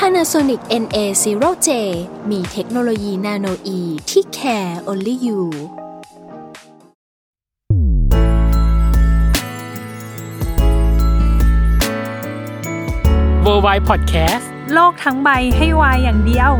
[0.00, 1.68] Panasonic NA0J
[2.30, 5.40] มีเทคโนโลยีนาโนอีที่ care only you
[13.46, 16.52] w o r l d w i d e Podcast โลกทั้งใบให้วายอย่างเดียว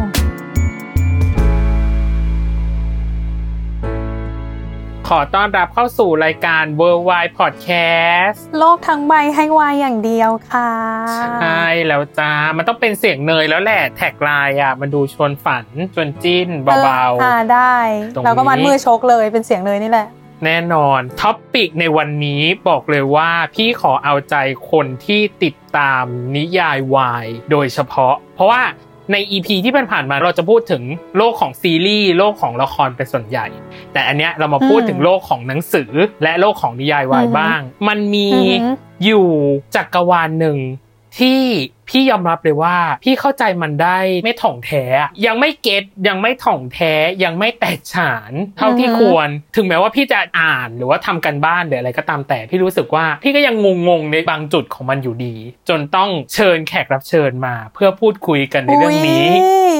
[5.12, 10.72] ขอต้อนรับเข้าสู่รายการ w o r l d w i d e Podcast โลกทั้งใบให้วายอย่างเดียวค่ะ
[11.42, 17.76] ใช่แล้วจ้า มันต้องเป็นเสียงเนยแล้วแหละ tagline อะ มันดูชวนฝัน ชวนจิ้นเบาอ่าได้
[18.14, 24.36] ตรงนี้เราก็มัดมือชกเลยเป็นเสียงเนยนี่แหละๆแน่นอน topic ในวันนี้บอกเลยว่าพี่ขอเอาใจ
[24.70, 26.04] คนที่ติดตาม
[26.36, 28.62] นิยายวายโดยเฉพาะ เพราะว่า
[29.12, 30.82] ใน EP ที่ผ่านๆมาเราจะพูดถึง
[31.16, 33.46] โลกของซีรีส์โลกของละครเป็นส่วนใหญ่
[33.92, 35.90] แต่อันเนี้ยเรามาพูดอืมถึงโลกของหนังสือ
[36.22, 38.70] และโลกของนิยายวายอือฮึบ้าง มันมีอือฮึ
[39.04, 39.26] อยู่
[39.76, 40.58] จักรวาลหนึ่ง
[41.18, 41.40] ที่
[41.88, 44.84] พี่ยอมรับเลยว่า พี่เข้าใจมันได้ไม่ถ่องแท้
[45.26, 46.92] ยังไม่เก็ตยังไม่ถ่องแท้
[47.24, 53.54] ยังไม่แตกฉาน เท่าที่ควร ถึงแม้ว่าพี่จะอ่านหรือว่าทำกันบ้านหรืออะไรก็ตามแต่พี่รู้สึกว่า พี่ก็ยัง
[53.88, 55.34] งงๆในบางจุดของมันอยู่ดี
[55.68, 59.42] จนต้องเชิญแขกรับเชิญมา เพื่อพูดคุยกันในเรื่องนี้อุ๊
[59.74, 59.76] ย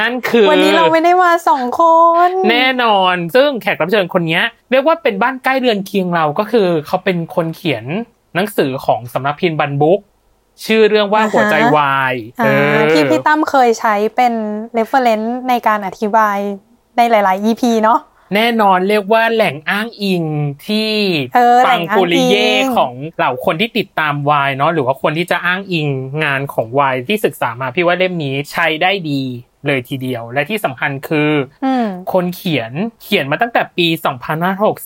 [0.00, 1.82] นั่นคือวันนี้เราไม่ได้มาสองค
[2.28, 7.84] น แน่นอนซึ่งแขกรับเชิญคนเนี้ยเรียกว่าเป็นบ้านใกล้เรือนเคียงเราก็คือ เขาเป็นคนเขียน
[8.34, 10.00] หนังสือของสำนักพิมพ์บันบุ๊ก
[10.64, 14.32] ชื่อเรื่องว่าหัวใจวายอ่าที่พี่ตั้มเคยใช้เป็น
[14.76, 16.38] reference ในการอธิบาย
[16.96, 18.00] ในหลาย ๆ EP เนาะ
[18.34, 20.24] แน่นอนเรียกว่าแหล่งอ้างอิง
[20.66, 20.90] ที่
[21.36, 25.88] เออปังแหล่งอ้างอิงปุริเย่ของเหล่าคนที่ติดตามวายเนาะหรือว่าคนที่จะอ้างอิง
[26.24, 29.22] งานของวายที่ศึกษามาพี่ว่าเล่มนี้ใช้ได้ดี
[29.66, 31.30] เลยทีเดียว และที่สำคัญคือ
[31.64, 33.86] อืมคนเขียนเขียนมาตั้งแต่ปี
[34.50, 34.76] 2560หก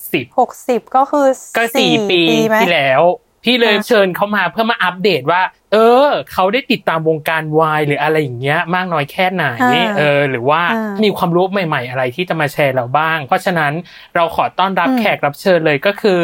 [0.68, 3.02] สิบก็คือก็สี่ปีไหมที่แล้ว
[3.44, 5.42] พี่เลยอะเชิญเขามาเพื่อมาอัปเดตว่า
[5.72, 13.72] เออ เขาได้ติดตามวงการวายหรืออะไรอย่างเงี้ย มากน้อยแค่ไหนอ่าเออ หรือว่าอ่ามีมีความรู้ใหม่ ๆ อะไรที่จะมาแชร์เราบ้าง เพราะฉะนั้น
[14.14, 16.22] เราขอต้อนรับอืมแขกรับเชิญเลยก็คือ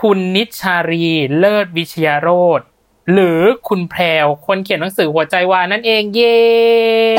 [0.00, 1.06] คุณนิชชารี
[1.38, 2.60] เลิศวิชยาโรธ
[3.12, 6.38] หรือคุณแพรวคนเขียนหนังสือหัวใจวายนั่นเองเย้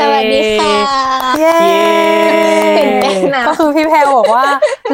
[0.00, 0.76] สวัสดีค่ะ
[1.38, 1.58] เย้
[2.78, 4.46] ตื่นเต้นนะก็คือพี่แพรบอกว่า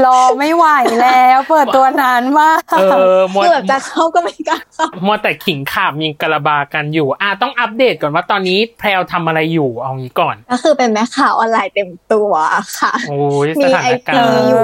[0.05, 0.67] รอไม่ไหว
[1.01, 2.85] แล้ว เปิดตัวนานมากเอ
[3.19, 12.33] อมัวคือแบบจะเข้าก็ไม่กล้าเข้ามัวแต่ขิงข่ามีกระบากันอยู่อะต้องอัปเดตก่อนว่าตอนนี้แพรวทำอะไรอยู่เอางี้ก่อน ก็คือเป็นแม่ข่าวออนไลน์เต็มตัว
[12.81, 14.61] ค่ะโอ้ยสมีถาไอนการจีณ์อยู่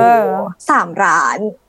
[0.71, 1.66] สามร้านอืม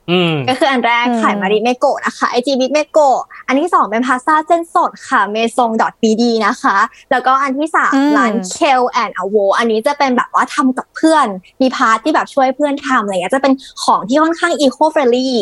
[0.48, 5.70] ก็คืออันแรกอืมขาย Marimekko นะคะ IG บิ๊กเมโกะอันที่สองเป็นพาสต้าเส้นสดค่ะเมซง
[6.02, 6.76] .bd นะคะ
[7.10, 11.26] แล้วก็อันที่สามอืมร้าน Kale and Avo อันนี้จะเป็นแบบว่าทำกับเพื่อน
[11.60, 13.52] มี part ที่แบบช่วยเพื่อนทำอะไรเงี้ยจะเป็น
[13.82, 15.36] ของที่ค่อนข้าง eco-friendly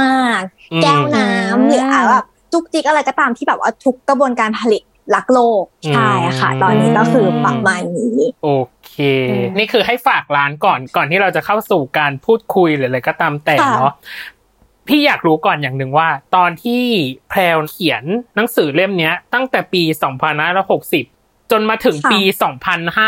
[0.00, 0.40] มาก
[0.72, 4.82] อืมๆแก้วน้อืมำหรืออะแบบจุกจิกอะไรก็ตามที่แบบว่าทุกกระบวนการผลิต
[5.14, 8.50] รักโลกใช่ค่ะ ตอนนี้ก็คือประมาณนี้ โอ
[8.86, 8.94] เค
[9.30, 13.92] อืมนี่คือให้ฝากร้านก่อนก่อนที่เราจะเข้าสู่การพูดคุยหรืออะไรก็ตามแต่ค่ะเนาะ
[14.88, 16.82] พี่อยากรู้ก่อนอย่างหนึ่งว่า ตอนที่
[17.30, 18.04] แพรวเขียน
[18.36, 19.82] หนังสือเล่มเนี้ยตั้งแต่ปี
[20.66, 22.20] 2560 จนมาถึงปี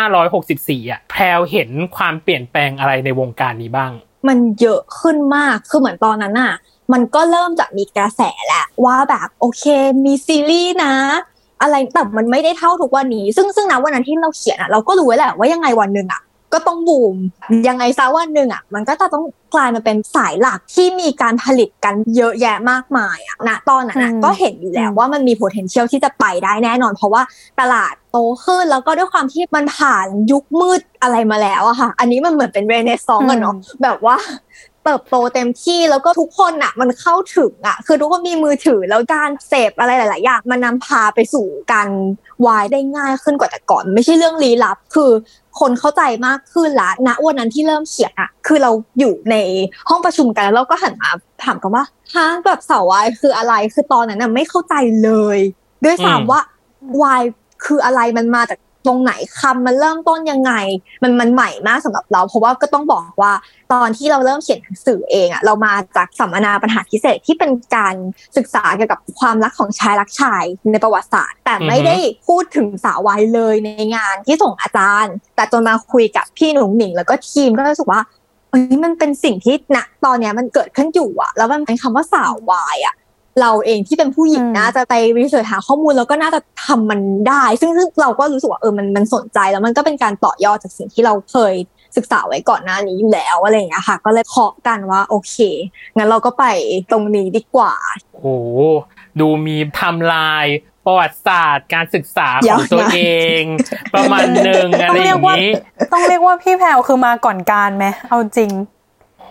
[0.02, 3.92] 2564 อะ แพรวเห็นความเปลี่ยนแปลงอะไรในวงการนี้บ้าง
[4.28, 6.54] มันเยอะขึ้นมาก คือเหมือนตอนนั้นน่ะ
[6.92, 9.64] มันก็เริ่มจากมีกระแสแหละว่าแบบโอเค
[10.04, 10.94] มีซีรีส์นะ
[11.62, 16.22] อะไรแต่มันไม่ได้เท่าทุกวันนี้ ซึ่งซึ่งนะวันนั้นที่เราเขียนอะเราก็รู้ไว้แหละว่ายังไงวันหนึ่งอะ
[16.54, 17.16] ก็ต้องบูม
[17.68, 27.22] ยังไงซะวันหนึ่งอะมันก็จะต้องกลายมาเป็นสายหลักที่มีการผลิตกันเยอะแยะมากมายอะณตอนนั้นอะอืมก็เห็นอยู่แล้วอืมว่ามันมี potential ที่จะไปได้แน่นอน เพราะว่า
[27.60, 34.16] ตลาดโตขึ้นแล้วก็ด้วยความที่มันผ่านยุคมืดอะไรมาแล้วอะค่ะ อันนี้มันเหมือนเป็นเรเนซองส์อะเนาะแบบว่า
[34.84, 41.88] เติบโตเต็มที่แล้วก็ทุกคนอะมันเข้าถึงอะคือทุกคนมีมือถือแล้วการเสพอะไรหลาย ๆ อย่างมันนำพาไปสู่การ
[42.46, 45.10] วายได้ง่ายขึ้นกว่าแต่ก่อน ไม่ใช่เรื่องลี้ลับคือ
[45.60, 49.36] คนเข้าใจมากขึ้นละณวันนั้นที่เริ่มเขียนอะคือเราอยู่ใน
[49.88, 51.10] ห้องประชุมกันแล้วเราก็หันมา
[51.44, 51.84] ถามกันว่า
[52.14, 55.38] ฮะแบบสาววายคืออะไรคือตอนนั้นน่ะไม่เข้าใจเลย
[55.84, 56.40] ด้วยอืมซ้ำว่า
[57.02, 57.22] วาย
[57.64, 60.52] คืออะไรมันมาจาก ตรงไหนคำมันเริ่มต้นยังไง
[61.02, 63.32] มันมันใหม่มากสำหรับเรา เพราะว่าก็ต้องบอกว่า
[63.72, 67.94] ตอนที่เราเริ่มเขียนหนังสือเองอะเรามาจากสัมมนาปัญหาพิเศษที่เป็นการ
[68.36, 71.96] ศึกษาเกี่ยวกับความรักของชายรักชายในประวัติศาสตร์ แต่ไม่ได้
[72.28, 78.00] พูดถึงสาววายเลยในงานที่ส่งอาจารย์ แต่จนมาคุยกับพี่หนุ่งหนิง แล้วก็ทีมก็รู้สึกว่า
[78.50, 82.94] เฮ้ยมันเป็นสิ่งที่ณตอนเนี้ยมันเกิดขึ้นอยู่อะแล้วมันเป็นคำว่าสาววายอะ
[83.40, 91.54] เราเองที่เป็นผู้หญิงนะจะไปรีเสิร์ชหาข้อมูลแล้วก็น่าจะทำมันได้ ซึ่งซึ่งเราก็รู้สึกว่าเออมันมันสนใจแล้วมันก็เป็นการต่อยอดจากสิ่งที่เราเคย
[91.96, 95.36] ศึกษาไว้ก่อนหน้านี้อยู่แล้วอะไรอย่างเงี้ยค่ะ ก็เลยเคาะกันว่าโอเค
[95.96, 96.44] งั้นเราก็ไป
[96.90, 97.74] ตรงนี้ดีกว่า
[98.12, 98.26] โอ้โห
[99.20, 100.46] ดูมีทำลาย
[100.86, 103.00] ประวัติศาสตร์การศึกษาขยาอวงตัวเอ
[103.40, 103.42] ง
[103.94, 105.50] ประมาณหนึ่งอะไรอย่างนี้
[105.92, 108.50] ต้องเรียกว่าพี่แพรวคือมาก่อนการไหมเอาจริง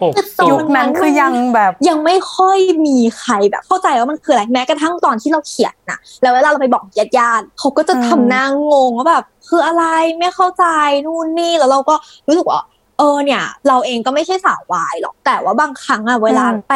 [0.02, 9.84] หกสูยุตครนั้นคือยังแบบยังไม่ค่อยมีใครแบบ เข้าใจว่ามันคืออะไรแม้กระทั่งตอนที่เราเขียนนะแล้วเวลาเราไปบอกญาติญาติๆเขาก็จะอืมทำหน้างงว่าแบบคืออะไร
[10.20, 10.66] ไม่เข้าใจ
[11.06, 11.96] นู่นนี่แล้วเราก็
[12.28, 12.62] รู้สึกว่า
[13.00, 16.74] เออเนี่ย เราเองก็ไม่ใช่สาววายหรอกแต่ว่าบางครั้งอะเวลาไป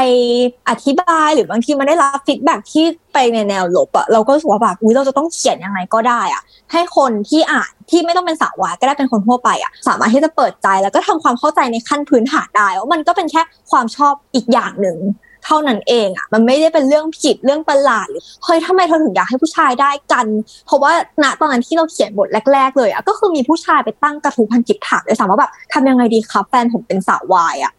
[0.70, 6.42] อธิบายหรือบางทีมันได้รับฟีดแบ็ที่ไปในแนวลบอะเราก็รู้สึกว่าแบบอุ้ยเราจะต้องเขียนยังไงก็ได้อะ
[6.72, 13.42] ให้คนที่อ่านที่ไม่ต้องเป็นสาววายก็ได้เป็นคนทั่วไปอะสามารถที่จะเปิดใจแล้วก็ทำความเข้าใจในขั้นพื้นฐานได้ว่ามันก็เป็นแค่
[13.72, 14.98] ความชอบอีกอย่างหนึ่ง
[15.45, 20.25] เท่านั้นเองอะมันไม่ได้เป็นเรื่องผิดเรื่องประหลาดหรือเฮ้ยทำไมเธอถึงอยากให้ผู้ชายได้กัน
[20.66, 20.92] เพราะว่า
[21.24, 27.74] ณตอนนั้นที่เราเขียนบทแรก ๆ เลยอะก็คือมีผู้ชายไปตั้งกระทู้พันจิบถามเลยสามว่าแบบทำยังไงดีครับแฟนผมเป็นสาววายอะ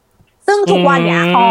[0.47, 1.49] ซึ่งทุกวันเนี้ยอือ๋อ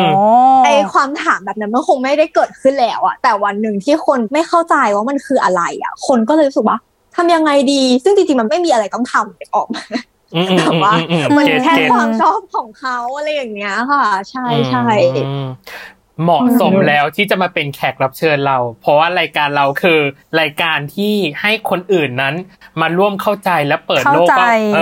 [0.00, 6.78] มไอความถามแบบนั้นมันคงไม่ได้เกิดขึ้นแล้วอะแต่วันหนึ่งที่คนไม่เข้าใจว่ามันคืออะไรอะคนก็เลยรู้สึกว่า
[7.16, 10.15] ทำยังไงดี ซึ่งจริงๆมันไม่มีอะไรต้องทำออกมาอืมอืม
[10.58, 14.84] แต่ว่าอืมอืมมันเก็ตแค่เก็ตความชอบของเขาอะไรอย่างเงี้ยค่ะ ใช่ใช่
[15.16, 15.46] อืม
[16.22, 20.00] เหมาะสมแล้วที่จะมาเป็นแขกรับเชิญเรา เพราะว่ารายการเราคือ
[20.40, 22.34] รายการที่ให้คนอื่นนั้น
[22.80, 24.80] มาร่วมเข้าใจและเปิดโลกเข้าใจว่าเอ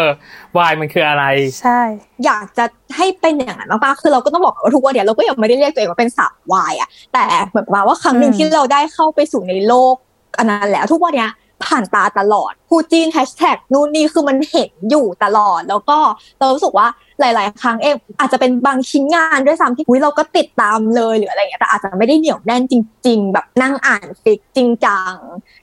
[0.00, 0.02] อ
[0.58, 1.24] วายมันคืออะไร
[1.60, 1.80] ใช่
[2.24, 2.64] อยากจะ
[2.96, 9.94] ให้เป็นอย่างนั้นมากๆคือเราก็ต้องบอกว่าทุกวันเนี้ยเราก็ยังไม่ได้เรียกตัวเองว่าเป็นสาววายอะแต่เหมือนกับว่าครั้งหนึ่งอืมที่เราได้เข้าไปสู่ในโลก
[10.38, 11.30] อันนั้นแล้วทุกวันเนี้ย
[11.66, 15.98] ผ่านตาตลอดคู่จีนแฮชแท็กนู่นนี่คือมันเห็นอยู่ตลอด แล้วก็
[16.38, 16.86] เรารู้สึกว่า
[17.20, 22.74] หลาย ๆ ครั้งเองอาจจะเป็นบางชิ้นงานด้วยซ้ำที่อุ๊ยเราก็ติดตามเลยหรืออะไรอย่างเงี้ยแต่อาจจะไม่ได้เหนียวแน่นจ
[23.06, 25.12] ริง ๆ แบบนั่งอ่านฟิกจริงจัง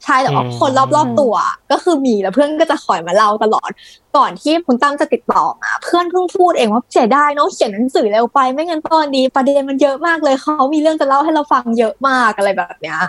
[0.03, 1.35] ใช่แต่ว่าอืมคนรอบ ๆ ตัว
[1.71, 3.71] ก็คือมีแล้วเพื่อนก็จะคอยมาเล่าตลอด
[4.17, 12.99] ก่อนที่คุณตั้มจะติดต่อมาเพื่อนเพิ่งพูดเองว่าเสียดายเนาะเขียนหนังสือเร็วไป ไม่งั้นตอนนี้ประเด็นมันเยอะมากเลยเขามีเรื่องจะเล่าให้เราฟังเยอะมากอะไรแบบเนี้ย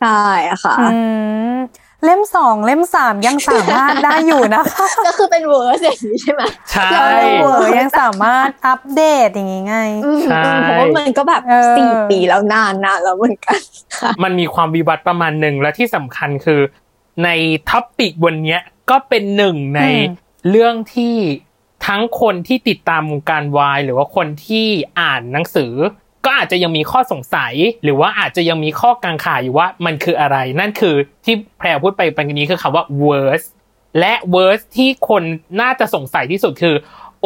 [0.00, 0.86] ใช่อะค่ะอื
[1.54, 1.56] ม
[2.04, 7.04] เล่มสองเล่มสามยังสามารถได้อยู่นะคะก็คือเป็นเวอร์สอย่างนี้ใช่ไหมใช่เรา
[7.42, 13.58] เวอร์ยังสามารถอัปเดตอย่างงี้ไงอืมใช่อืมเพราะว่ามันก็แบบเออสี่ปีแล้วนานนานแล้วเหมือนกัน
[13.98, 16.60] ค่ะมันมีความวิวัฒน์ประมาณหนึ่งและที่สำคัญคือ
[17.24, 17.28] ใน
[17.70, 18.60] topic วันเนี้ย
[18.90, 20.14] ก็เป็นหนึ่งในอืม
[20.50, 21.16] เรื่องที่
[21.86, 24.66] ทั้งคนที่ติดตามวงการวายหรือว่าคนที่
[25.00, 25.72] อ่านหนังสือ
[26.24, 30.94] ก็อาจจะยังมีข้อสงสัย หรือว่าอาจจะยังมีข้อกังขาอยู่ว่ามันคืออะไร นั่นคือ
[31.24, 33.46] ที่แพรวพูดไปปันนี้คือคำว่า verse
[33.98, 35.22] และ verse ที่คน
[35.60, 36.74] น่าจะสงสัยที่สุดคือ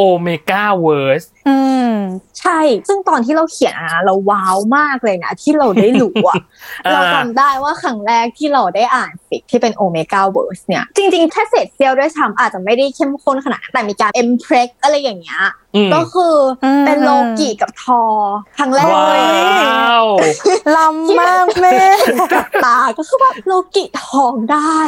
[0.01, 1.57] omegaverse อื
[1.93, 1.95] ม
[2.41, 2.59] ใช่
[2.89, 6.43] ซึ่งตอนที่เราเขียนอะนะเราว้าวมากเลยนะ ที่เราได้รู้อะ
[6.87, 15.43] อ่าเราจำได้ว่าครั้งแรกที่เราได้อ่าน fic ที่เป็น omegaverse เนี่ย จริงๆ แค่เศษเสี้ยวด้วยซ้ำอาจจะไม่ได้เข้มข้นขนาดนั้นแต่มีการ mpreg อะไรอย่างเงี้ย
[15.75, 18.03] อืมก็คืออมเป็นโลกิกับทอ
[18.59, 20.07] ครั้งแรกว้เลยาว
[20.77, 21.79] ลำมากแม่
[22.33, 24.79] กับตาก็คือแบบโลกิทองได้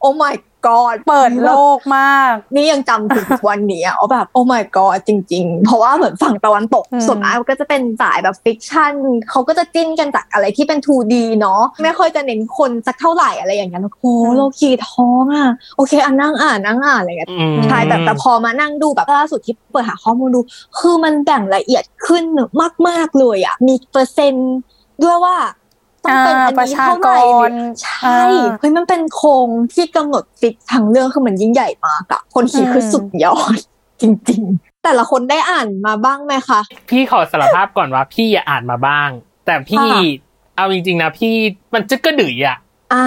[0.00, 0.34] โอ้ my
[0.66, 8.92] god เปิดโลกมาก นี่ยังจำถึงทุกวันนี้อะว่าแบบ โอ้ my god จริง ๆ เพราะว่าเหมือนฝั่งตะวันตกอืมส่วนมากก็จะเป็นสายแบบฟิกชัน
[9.30, 14.04] เขาก็จะจิ้นกันจากอะไรที่เป็น 2D เนาะไม่ค่อยจะเน้นคนสักเท่าไหร่อะไรอย่างเงี้ยโอ้โห
[14.36, 20.40] โลกีทองอะโอเคอันนั่งอ่านนั่งอ่านอะไรอย่างเงี้ยอืมใช่แต่แต่พอมานั่งดูแบบล่าสุดที่เปิดหาข้อมูลดู
[20.78, 22.24] คือมันแบ่งละเอียดขึ้น
[22.88, 24.52] มาก ๆเลยอะมีเปอร์เซ็นต์
[25.04, 25.36] ด้วยว่า
[26.04, 33.58] ต้องเป็นอันประนี้ชาเท่าไหร่กหรรือใช่อ่าเฮ้ยมันเป็นโครงที่กำหนดฟิกทั้งเรื่องคือมันยิ่งใหญ่มากอะคนเขียนคือสุดยอด
[34.02, 39.08] จริง ๆ แต่ละคนได้อ่านมาบ้างไหมคะ พี่ขอสารภาพก่อนว่าพี่อะอ่านมาบ้าง
[39.46, 40.02] แต่พี่ค่ะ
[40.56, 41.34] เอาจริงๆนะพี่
[41.74, 42.58] มันจะกระดือยอะ
[42.92, 43.04] อ่า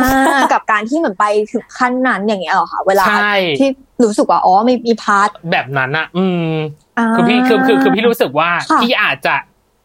[0.54, 3.70] กับการที่เหมือนไปถึงขั้นนั้นอย่างเงี้ยเหรอคะเวลาใช่ที่
[4.04, 9.36] รู้สึกว่าอ๋อมีมี part แบบนั้นอะอืมาคือพี่คือคือคือพี่รู้สึกว่าค่ะพี่อาจจะ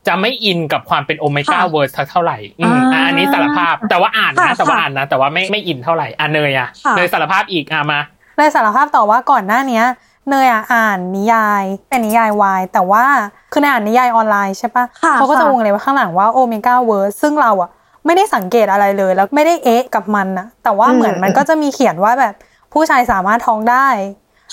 [0.06, 8.00] จะไม่อินกับความเป็นโอเมก้าค่ะ verse เท่าไหร่อืมอ่าอะอันนี้สารภาพแต่ว่าอ่านนะค่ะแต่ว่าค่ะอ่านนะแต่ว่าไม่ไม่อินเท่าไหร่อะเนยอะค่ะเนยสารภาพอีกอะมา
[8.36, 9.84] เนยสารภาพต่อว่าก่อนหน้าเนี้ย
[10.30, 13.04] เนยอะอ่านนิยายเป็นนิยายวายแต่ว่า
[13.52, 17.70] คือในอ่านนิยายออนไลน์ใช่ปะค่ะเขาก็จะค่ะวงเล็บว่าข้างหลังว่า omegaverse ซึ่งเราอะ
[18.06, 22.34] ไม่ได้สังเกตอะไรเลยแล้วไม่ได้เอ๊ะกับมันนะแต่ว่าเหมือนมันก็จะมีเขียนว่าแบบ
[22.72, 23.88] ผู้ชายสามารถท้องได้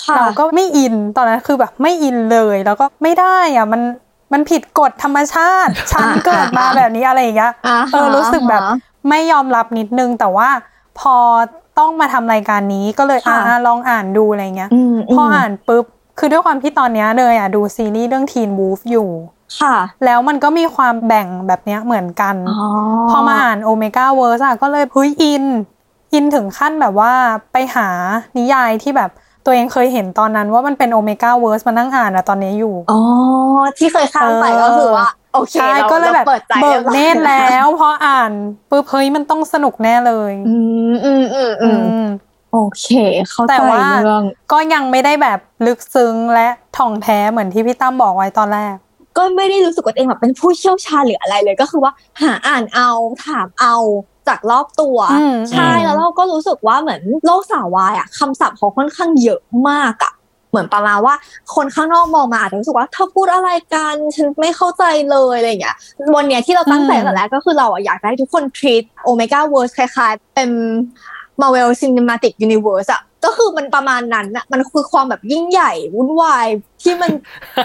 [0.04, 3.80] ค่ะเราก็ไม่อินตอนนั้นคือแบบไม่อินเลยแล้วก็ไม่ได้อะมัน
[4.32, 8.76] มันผิดกฎธรรมชาติ ฉันอ่าเกิดมาอ่าแบบนี้อะไรอย่างเงี้ยอ่าเออรู้สึกแบบอ่า
[9.08, 10.48] ไม่ยอมรับนิดนึง แต่ว่า
[11.00, 11.16] พอ
[11.78, 15.84] ต้องมาทำรายการนี้ก็เลยค่ะอ่าลองอ่านดูอะไรเงี้ยอืมพออ่านปุ๊บ
[16.18, 19.08] คือด้วยความที่ตอนเนี้ยเนยอะดูซีรีส์เรื่อง Teen Wolf อยู่
[19.60, 22.68] ค่ะ แล้วมันก็มีความแบ่งแบบเนี้ยเหมือนกันอ๋อ
[23.10, 25.44] พอมาอ่าน Omegaverse อะก็เลยเฮ้ยอิน
[26.14, 27.12] อินถึงขั้นแบบว่า
[27.52, 27.88] ไปหา
[28.36, 29.10] นิยายที่แบบ
[29.44, 33.00] ตัวเองเคยเห็นตอนนั้นว่ามันเป็น Omegaverse มานั่งอ่านอะตอนนี้อยู่ อ๋อ
[33.78, 38.32] ที่เคยข้ามไปเออก็คือว่า โอเคใช่ราก็เลยแบบราเปิดใจเบิกเนตรรียบร้อยแล้วพออ่าน
[38.70, 40.56] ปุ๊บเฮ้ยมันต้องสนุกแน่เลย อื
[40.90, 42.04] มอืมอืมอือืมม
[42.52, 42.86] โอเค
[43.30, 48.74] เข้าแต่ใจว่าเรื่องก็ยังไม่ได้แบบลึกซึ้งและถ่องแท้เหมือนที่พี่ตั้มบอกไว้ตอนแรก
[49.16, 51.92] ก็ไม่ได้รู้สึกว่าตัวเองแบบเป็นผู้เชี่ยวชาญหรืออะไรเลยก็คือว่า
[52.22, 52.90] หาอ่านเอา
[53.26, 53.74] ถามเอา
[54.28, 60.12] จากรอบตัวอืมใช่อืมแล้วเราก็รู้สึกว่าเหมือนโลกสาววายอะคำศัพท์เขาค่อนข้างเยอะมากอะ
[60.50, 61.14] เหมือนประมาณว่า
[61.54, 65.76] คนข้างนอกมองมาอาจจะรู้สึกว่าเธอพูดอะไรกันฉันไม่เข้าใจเลยอะไรอย่างเงี้ย
[66.16, 70.50] วันเนี้ยที่เราตั้งใจอืมแต่แรกก็คือเราอะอยากให้ทุกคน treat Omega Verse คล้ายๆ เป็น
[71.40, 76.46] Marvel Cinematic Universe อะ ก็คือมันประมาณนั้นอะมันคือความแบบยิ่งใหญ่วุ่นวาย
[76.82, 77.10] ที่มัน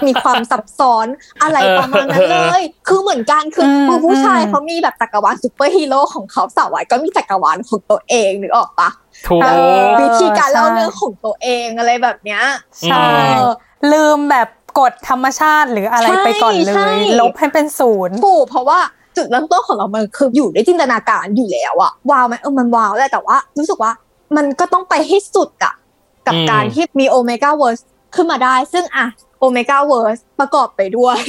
[0.08, 1.08] มีความซับซ้อน
[1.42, 8.90] อะไรประมาณนั้นเลย คือเหมือนกันคืออืมคือผู้ชายอืมเขามีแบบจักรวาลซูเปอร์ฮีโร่ของเขาสาววายก็มีจักรวาลของตัวเองนึกออกปะ
[9.28, 9.48] ถูกเอ
[9.82, 12.44] อวิธีการเล่าใช่เรื่องของตัวเองอะไรแบบเนี้ย
[12.82, 13.06] ใช่
[13.38, 13.52] เออ
[13.92, 14.48] ลืมแบบ
[14.80, 18.80] กฎธรรมชาติหรืออะไรใช่ไปก่อนเลใช่ยลบให้เป็นศูนย์ถูกเพราะว่า
[19.18, 23.92] จุดเริ่มต้นของเรามันคืออยู่ด้วยจินตนาการอยู่แล้วอะว้าวไหมเออมันว้าวแหละแต่ว่า รู้สึกว่า
[24.36, 25.74] มันก็ต้องไปให้สุดอะ
[26.28, 27.80] กับอืมการที่มี Omegaverse
[28.16, 29.06] ขึ้นมาได้ ซึ่งอะ
[29.40, 31.20] Omegaverse ประกอบไปด้วย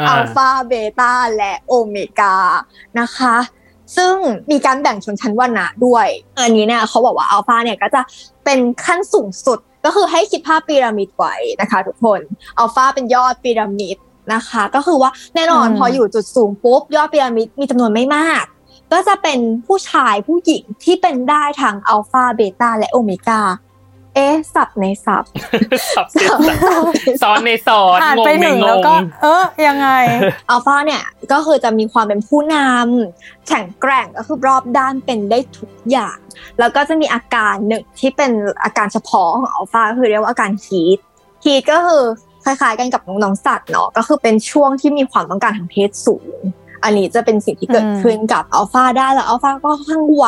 [0.00, 2.34] อ่าอัลฟาเบต้าและโอเมก้า
[3.00, 3.36] นะคะ
[3.96, 4.14] ซึ่ง
[4.50, 6.06] มีการแบ่งชนชั้นวรรณะด้วย
[6.38, 8.00] อันนี้เนี่ยเขาบอกว่าอัลฟาเนี่ยก็จะ
[8.44, 12.20] เป็นขั้นสูงสุดก็คือให้คิดภาพพีระมิดไว้นะคะ ทุกคน
[12.58, 13.96] อัลฟาเป็นยอดพีระมิด
[14.34, 18.44] นะคะ ก็คือว่าแน่นอนอืมพออยู่จุดสูงปุ๊บยอดพีระมิดมีจำนวนไม่มาก
[18.92, 23.40] ก็จะเป็นผู้ชายผู้หญิงที่เป็นได้ทั้งอัลฟาเบต้าและโอเมก้า
[24.14, 25.24] เอ๊ะสับในสับ
[25.96, 29.88] สับสิบซ้อนในซ้อนผ่านงงไปในถึงงแล้วงก็ เออยังไง
[30.50, 36.18] อัลฟาเนี่ยก็คือจะมีความเป็นผู้นำแข็งแกร่งก็คือรอบด้านเป็นได้ทุกอย่าง
[36.58, 38.32] แล้วก็จะมีอาการหนึ่งที่เป็น
[38.64, 40.98] อาการเฉพาะของอัลฟาก็คือเรียกว่าอาการ heat
[41.44, 42.02] heat ก็คือ
[42.44, 46.38] คล้ายๆกันกับน้องๆสัตว์เนาะก็คือเป็นช่วงที่มีความต้องการทางเพศสูง
[46.84, 50.26] อันนี้จะเป็นสิ่งที่เกิดอืมขึ้นกับอัลฟาได้แล้วอัลฟาก็ค่อนข้างไว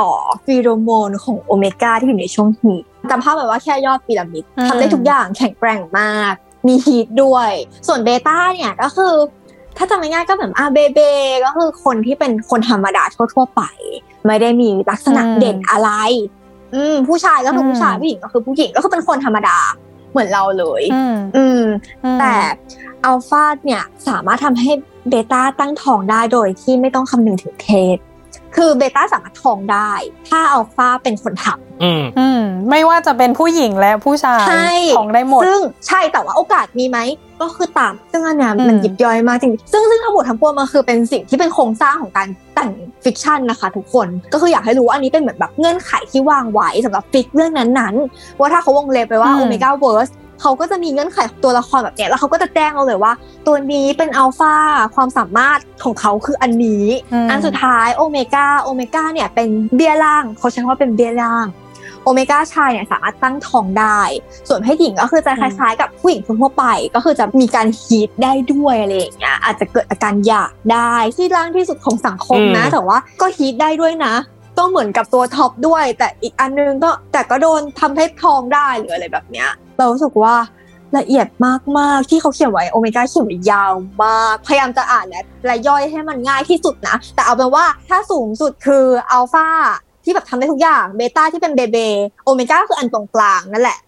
[0.00, 0.12] ต่อ
[0.46, 6.32] ฟีโรโมนของโอเมก้าที่อยู่ในช่วง heat จำภาพแบบว่าแค่ยอดพีระมิดอืมทำได้ทุกอย่างแข็งแกร่งมาก
[6.66, 7.50] มี heat ด้วย
[7.88, 9.14] ส่วนเบต้าเนี่ยก็คือ
[9.76, 11.00] ถ้าจำง่ายๆก็เหมือนอาเบเบ
[11.44, 13.62] ก็คือคนที่เป็นคนธรรมดาทั่วๆไป
[14.26, 15.90] ไม่ได้มีลักษณะอืมเด่นอะไร
[16.74, 19.58] อืมผู้ชายก็คืออมผู้ชายผู้หญิงก็คือผู้หญิงก็คือเป็นคนธรรมดา
[20.12, 21.62] เหมือนเราเลย อืมอืม
[22.04, 22.34] อืมแต่
[23.04, 24.70] อัลฟาเนี่ยสามารถทำให้
[25.08, 27.98] เบต้าตั้งท้องได้โดยที่ไม่ต้องคำนึงถึงเพศ
[28.56, 29.90] คือเบต้าสามารถท้องได้
[30.28, 36.98] ถ้าอัลฟาเป็นคนทำอืมอืมไม่ว่าจะเป็นผู้หญิงและผู้ชายใช่ท้องได้หมด ซึ่งใช่แต่ว่าโอกาสมีไหม
[37.40, 42.70] ก็คือตามซึ่งอันเนี้ยอืมมันยิบย่อยมากจริงๆซึ่งซึ่งทั้งหมดทั้งปวงมันคือเป็นสิ่งที่เป็นโครงสร้างของการแต่ง
[43.04, 50.08] fiction นะคะ ทุกคนก็คืออยากให้รู้ว่าอันนี้เป็นเหมือนแบบเงื่อนไขที่วางไว้สำหรับ fic เรื่องนั้นๆว่าถ้าเขาวงเล็บไปว่าอืม Omegaverse
[50.40, 53.12] เขาก็จะมีเงื่อนไขของตัวละครแบบเนี้ยแล้วเขาก็จะแจ้งเราเลยว่า
[53.46, 54.54] ตัวนี้เป็นอัลฟา
[54.94, 56.84] ความสามารถของเขาคืออันนี้
[57.26, 61.46] มอันสุดท้ายโอเมก้าโอเมก้าเนี่ยเป็นเบี้ยล่างเขาใช้คำว่าเป็นเบี้ยล่าง
[62.02, 64.00] โอเมก้าชายเนี่ยสามารถตั้งท้องได้
[64.48, 66.64] ส่วนเพศหญิงก็คือจะคล้ายๆ กับผู้หญิงทั่วไป
[66.94, 74.14] ก็คือจะมีการ heat ได้ด้วยอะไรอย่างเงี้ยอาจจะเกิดอาการอยากได้ที่ล่างที่สุดของสังคมนะอืมแต่ว่าก็ heat ได้ด้วยนะ
[74.58, 80.34] ก็เหมือนกับตัวท็อปด้วย แต่อีกอันนึงก็แต่ก็โดนทำให้ท้องได้หรืออะไรแบบเนี้ย เรารู้สึกว่า
[80.98, 81.26] ละเอียด
[81.78, 89.48] มากๆที่เขาเขียนไว้โอเมก้าเขียนไว้ยาวมาก พยายามจะอ่านและและย่อยให้มันง่ายที่สุดนะ แต่เอาเป็นว่าถ้าสูงสุดคืออัลฟา
[90.04, 91.78] ที่แบบทำได้ทุกอย่างเบต้าที่เป็นเบเบ
[92.24, 93.78] โอเมก้าคืออันตรงกลางนั่นแหละ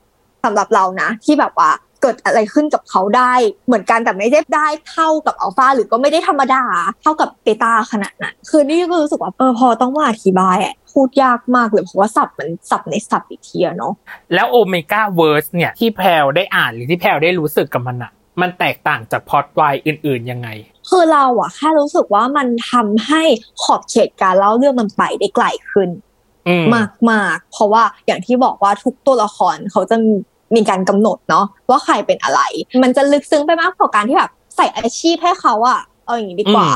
[0.44, 1.70] สำหรับเรานะ ที่แบบว่า
[2.02, 3.32] เกิดอะไรขึ้นกับเขาได้
[3.66, 6.62] เหมือนกันแต่ไม่ได้ได้เท่ากับอัลฟาหรือก็ไม่ได้ธรรมดา
[7.02, 13.92] เท่ากับเบต้าขนาดนั้นคือนี่ก็รู้สึกว่าเออพอต้องมาอธิบายอะพูดยากมากเลยเพราะว่าศัพท์มันศัพท์ในศัพท์อีกทีอะเนาะ
[14.34, 20.48] แล้ว Omegaverse เนี่ยที่แพรวได้อ่านหรือที่แพรวได้รู้สึกกับมันอะมันแตกต่างจากพล็อตวายอื่นๆยังไง
[20.88, 23.22] คือเราอะแค่รู้สึกว่ามันทำให้
[23.62, 25.88] ขอบเขตการเล่าเรื่องมันไปได้ไกลขึ้น
[26.48, 29.96] อืมมากมากๆเพราะว่าอย่างที่บอกว่าทุกตัวละครเขาจะ
[30.54, 32.40] มีการกำหนดเนาะว่าใครเป็นอะไร
[32.82, 36.68] มันจะลึกซึ้งไปมากกว่าการที่แบบใส่อาชีพให้เขาอะเอาอย่างนี้ดีกว่า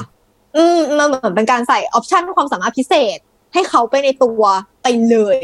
[0.56, 3.18] อืมอืมมันเหมือนเป็นการใส่ option ความสามารถพิเศษ
[3.52, 4.42] ให้เขาไปในตัว
[4.82, 5.40] ไปเลย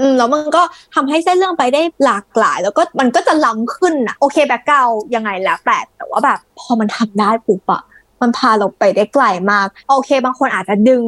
[0.00, 0.62] อืมแล้วมันก็
[0.94, 7.82] ทำให้เส้นเรื่องไปได้หลากหลาย แล้วก็มันก็จะล้ำขึ้นนะโอเคแบ็กกราวยังไงแล้วแต่แต่ว่าแบบพอมันทำได้ปุ๊บอะ
[8.22, 11.04] มันพาเราไปได้ไกลมาก โอเค บางคนอาจจะดึง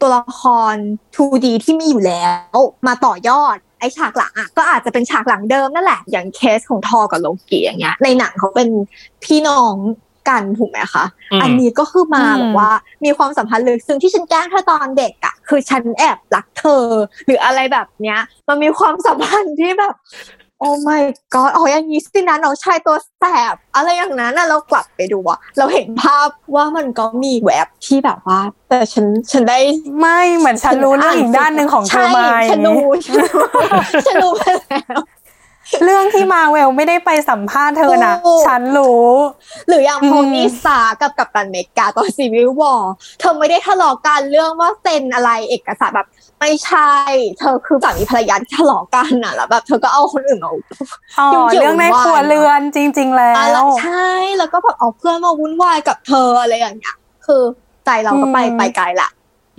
[0.00, 0.74] ตัวละคร
[1.14, 8.68] 2D ที่มีอยู่แล้ว มาต่อยอด ไอฉากหลังอะก็อาจจะเป็นฉากหลังเดิมนั่นแหละ อย่างเคสของทอกับโลกีอย่างเงี้ย ในหนังเขาเป็น
[9.24, 9.74] พี่น้อง
[10.28, 12.70] กันถูกไหมคะอืมอันนี้ก็คือมาอืมแบบว่า
[13.04, 16.84] มีความสัมพันธ์ลึกซึ้งที่ฉันแกล้งเธอตอนเด็กอะคือฉันแอบรักเธอ
[17.26, 19.94] หรืออะไรแบบเนี้ย มันมีความสัมพันธ์ที่แบบ
[20.60, 29.58] โอ้ my god อ๋ออย่างนี้สินะน้องชายตัวแสบ อะไรอย่างนั้นน่ะเรากลับไปดูอะเราเห็นภาพว่ามันก็มีแวบที่แบบว่า แต่ฉันฉันได้
[29.98, 33.18] ไม่เหมือนฉันรู้เรื่องอีกด้านหนึ่งของเธอมาอใช่ฉัย่านงรู้นี้
[34.06, 35.00] ฉันรู้ไปแล้ว
[35.84, 39.06] เรื่องที่มาเวลไม่ได้ไปสัมภาษณ์เธอนะถูกฉันรู้
[39.68, 46.08] หรืออย่างอืม Tony Starkับกัปตันอเมริกาตอน Civil War เธอไม่ได้ทะเลาะกันเรื่องว่าเซ็นอะไรเอกสารแบบ
[46.40, 46.90] ไม่ใช่
[47.38, 50.50] เธอคือสามีภรรยาที่ทะเลาะกันน่ะแล้วแบบเธอก็เอาคนอื่นมา
[51.18, 57.42] อ๋อยุ่งเกี่ยวเรื่องในครัวเรือนจริง ๆ แล้อะไรวใช่แล้วก็แบบเอาเพื่อนมาวุ่นวายกับเธออะไรอย่างเงี้ย คือ
[57.84, 59.08] ใจเราก็ไปอืมไปไกลละ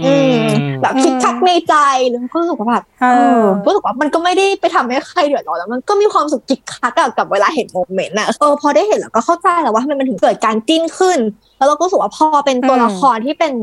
[0.05, 0.41] อืม
[0.81, 1.75] แบบคิกคักในใจ
[2.09, 11.19] แล้วก็รู้สึกว่าแบบเออรู้สึกว่ามันก็ไม่ได้ไปทำให้ใครเดือดร้อนแล้วมันก็มีความสุขคิกคักอะกับเวลาเห็น moment อะเออพอได้เห็นแล้วก็เข้าใจแล้วว่าทำไมมันถึงเกิดการจิ้นขึ้น
[11.57, 13.53] แล้วเราก็รู้สึกว่าพอเป็นตัวอืมละครที่เป็น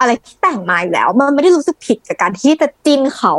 [0.00, 3.34] อะไรที่แต่งมาอยู่แล้ว มันไม่ได้รู้สึกผิดกับการที่จะจิ้นเขา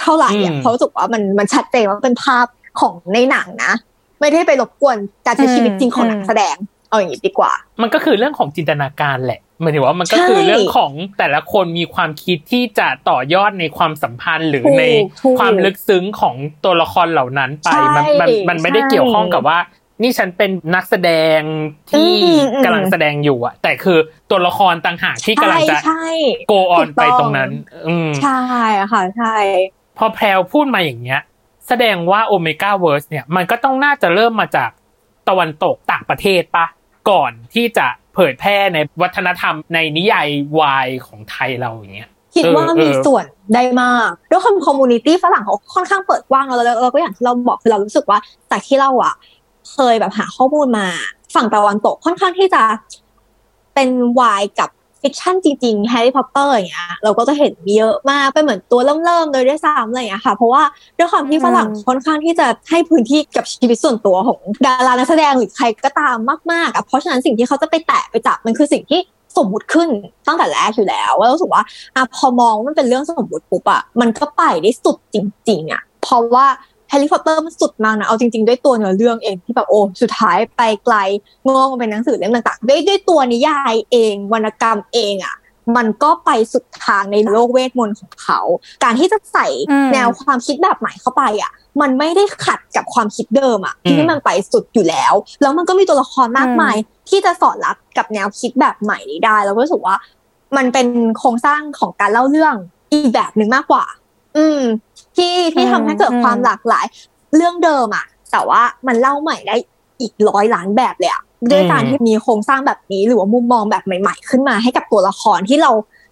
[0.00, 2.46] เท่าไหร่อะอืมเพราะรู้สึกว่ามันมันชัดเจนว่าเป็นภาพ
[2.80, 3.72] ของในหนังนะ
[4.20, 4.96] ไม่ได้ไปรบกวน
[5.26, 6.56] การใช้ชีวิตจริงของนักแสดง
[6.88, 14.84] เอาอย่างนี้ดีกว่า มันก็คือเรื่องของจินตนาการแหละหมายถึงว่ามันก็คือใช่เรื่องของแต่ละคนมีความคิดที่จะต่อยอดในความสัมพันธ์หรือถูกใน
[15.22, 16.34] ถูกความลึกซึ้งของ
[16.64, 19.58] ตัวละครเหล่านั้นไปใช่มันมันมันไม่ได้ใช่เกี่ยวข้องกับว่า
[20.02, 21.40] นี่ฉันเป็นนักแสดง
[21.90, 23.98] ที่อืมอืมกำลังแสดงอยู่อะแต่คือ
[24.30, 26.04] ตัวละครต่างหากที่กำลังจะใช่
[26.48, 27.50] go on ถูกต้องไปตรงนั้น
[27.86, 28.40] อืมใช่
[28.78, 29.34] อะค่ะใช่
[29.98, 31.20] พอแพรวพูดมาอย่างเงี้ย
[31.68, 34.70] แสดงว่า Omegaverse เนี่ย มันก็ต้องน่าจะเริ่มมาจาก
[35.28, 36.66] ตะวันตกต่างประเทศปะ
[37.10, 40.28] ก่อนที่จะเผยแพร่ในวัฒนธรรมในนิยาย
[40.60, 43.24] วายของไทยเราอย่างเงี้ยคิดว่าเออมีเออส่วน
[43.54, 48.18] ได้มากด้วยความ community ฝรั่งเขาค่อนข้างเปิดกว้างแล้วแล้วแล้วก็อย่างที่เราบอกคือเรารู้สึกว่า
[48.50, 49.14] จากที่เราอะ
[49.72, 50.86] เคยแบบหาข้อมูลมา
[51.34, 52.62] ฝั่งตะวันตกค่อนข้างที่จะ
[53.74, 54.70] เป็นวายกับ
[55.02, 60.62] fiction จริงๆแฮร์รี่พอตเตอร์อย่างเงี้ยเราก็จะเห็นเยอะมากเป็นเหมือนตัวเริ่มๆเลยด้วยซ้ำอะไรอย่างเงี้ยค่ะ เพราะว่า
[60.98, 66.16] ด้วยความที่ฝรั่งค่อนข้างที่จะให้พื้นที่กับชีวิตส่วนตัวของดารานักแสดงหรือใครก็ตาม
[66.52, 69.00] มากๆอะเพราะฉะนั้นสิ่งที่เขาจะไปแตะไปจับมันคือสิ่งที่
[69.36, 69.88] สมมุติขึ้น
[70.26, 71.62] ตั้งแต่แรกอยู่แล้วว่ารู้สึกว่า
[71.94, 75.16] อะพอมองมันเป็นเรื่องสมมติปุ๊บอะมันก็ไปได้สุดจ
[75.48, 76.46] ริง ๆอะเพราะว่า
[76.96, 80.96] ร์รี่พอตเตอร์มันสุดมากนะเอาจริง ๆ ด้วยตัวเนื้อเรื่องเองที่แบบโอ้สุดท้ายไปไกล
[81.54, 85.36] งอกมาเป็นหนังสือเล่มต่างๆด้วยด้วยตัวนิยายเองวรรณกรรมเองอะ
[85.76, 88.40] มันก็ไปสุดทางในโลกเวทมนต์ของเขา
[88.84, 96.76] การที่จะใส่อืมแนวความคิดแบบใหม่เข้าไปอะมันไม่ได้ขัดกับความคิดเดิมอะอืมที่มันไปสุดอยู่แล้ว แล้วมันก็มีตัวละครมากมาย
[97.08, 99.96] ที่จะสอดรับกับแนวคิดแบบใหม่นี้ได้แล้วก็รู้สึกว่า
[100.56, 100.86] มันเป็น
[101.18, 102.54] โครงสร้างของการเล่าเรื่อง
[102.92, 103.84] อีกแบบหนึ่งมากกว่า
[104.36, 104.60] อืม
[105.16, 106.86] ที่ที่อืมทำให้เกิดอืมความหลากหลาย
[107.36, 109.56] เรื่องเดิมอะแต่ว่ามันเล่าใหม่ได้
[110.00, 115.70] อีกร้อยล้านแบบเลยอะด้วยการที่มีโครงสร้างแบบนี้หรือว่ามุมมองแบบใหม่ ๆ ขึ้นมาให้กับตัวละครที่เรา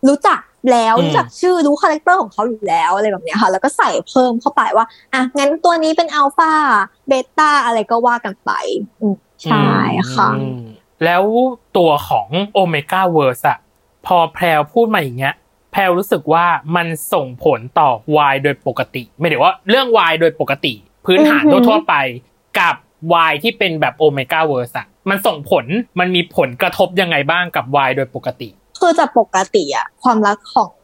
[0.09, 0.41] รู้จัก
[0.73, 8.51] แล้วอืมรู้จักชื่อรู้คาแรคเตอร์ของเขาอยู่แล้วอะไรแบบเนี้ยค่ะ แล้วก็ใส่เพิ่มเข้าไปว่าอะงั้นตัวนี้เป็น alpha beta อะไรก็ว่ากันไป
[9.01, 9.67] อืมใช่
[10.15, 10.63] ค่ะอืม
[11.05, 11.23] แล้ว
[11.77, 13.59] ตัวของ omegaverse อะ
[14.07, 15.35] พอแพรวพูดมาอย่างเงี้ย
[15.73, 20.75] แพรวรู้สึกว่ามันส่งผลต่อวายโดยปกติ ไม่ได้ว่าเรื่องวายโดยปกติ
[21.07, 21.95] พื้นฐานอือหือทั่วๆไป
[22.59, 22.75] กับ
[23.13, 25.65] วายที่เป็นแบบ omegaverse อะมันส่งผล
[26.01, 28.49] มันมีผลกระทบยังไงบ้างกับวายโดยปกติ
[28.81, 30.75] คือจากปกติอะความรักของ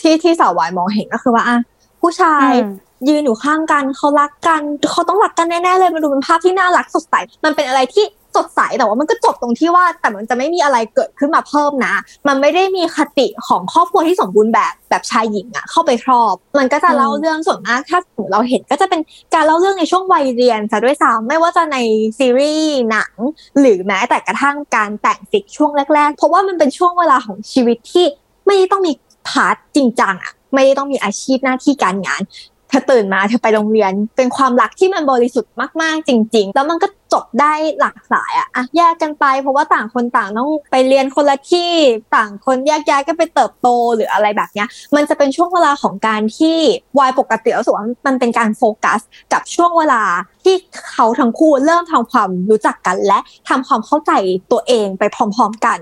[0.00, 1.58] ที่ที่สาววายมองเห็นก็คือว่าอะ
[2.00, 2.70] ผู้ชายอืม
[3.08, 4.60] ยืนอยู่ข้างกันเขารักกัน
[4.92, 7.14] เขาต้องรักกันแน่ๆเลยมันดูเป็นภาพที่น่ารักสดใส
[7.44, 8.04] มันเป็นอะไรที่
[8.38, 11.94] สดใสแต่ว่ามันก็จบตรงที่ว่า แต่มันจะไม่มีอะไรเกิดขึ้นมาเพิ่มนะ
[12.28, 19.00] มันไม่ได้มีคติของครอบครัวที่สมบูรณ์แบบแบบชายหญิงอะเข้าไปครอบ มันก็จะเล่าอืมเรื่องส่วนมากถ้าสมมติเราเห็นก็จะเป็น
[19.34, 21.78] การเล่าเรื่องในช่วงวัยเรียนซะด้วยซ้ำไม่ว่าจะใน
[22.18, 23.12] ซีรีส์หนัง
[23.60, 28.06] หรือแม้แต่กระทั่งการแต่ง fic ช่วงแรกๆ เพราะว่ามันเป็นช่วงเวลาของชีวิตที่
[28.46, 28.92] ไม่ได้ต้องมี
[29.28, 32.22] part จริงจังอะไม่ได้ต้องมีอาชีพหน้าที่การงาน
[32.68, 35.52] เธอตื่นมาเธอไปโรงเรียน เป็นความรักที่มันบริสุทธิ์
[35.82, 41.70] มากๆ จริง ๆ แล้วมันก็จบได้หลากหลายอะอะแยกกันไป เพราะว่าต่างคนต่างต้องไปเรียนคนละที่
[42.16, 46.56] ต่างคนแยกย้ายกันไปเติบโตหรืออะไรแบบเนี้ย มันจะเป็นช่วงเวลาของการที่
[46.98, 49.00] วายปกติแล้วรู้สึกว่ามันเป็นการโฟกัส
[49.32, 50.02] กับช่วงเวลา
[50.44, 50.56] ที่
[50.90, 54.12] เขาทั้งคู่เริ่มทำความรู้จักกัน และทำความเข้าใจ
[54.52, 55.78] ตัวเองไปพร้อม ๆกัน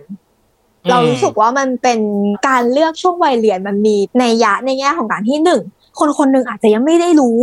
[0.85, 2.01] อืมเรารู้สึกว่ามันเป็น
[2.49, 5.63] การเลือกช่วงวัยเรียนมันมีในยยะในแง่ของการที่หนึ่ง
[5.99, 7.39] คนคนหนึ่งอาจจะยังไม่ได้รู้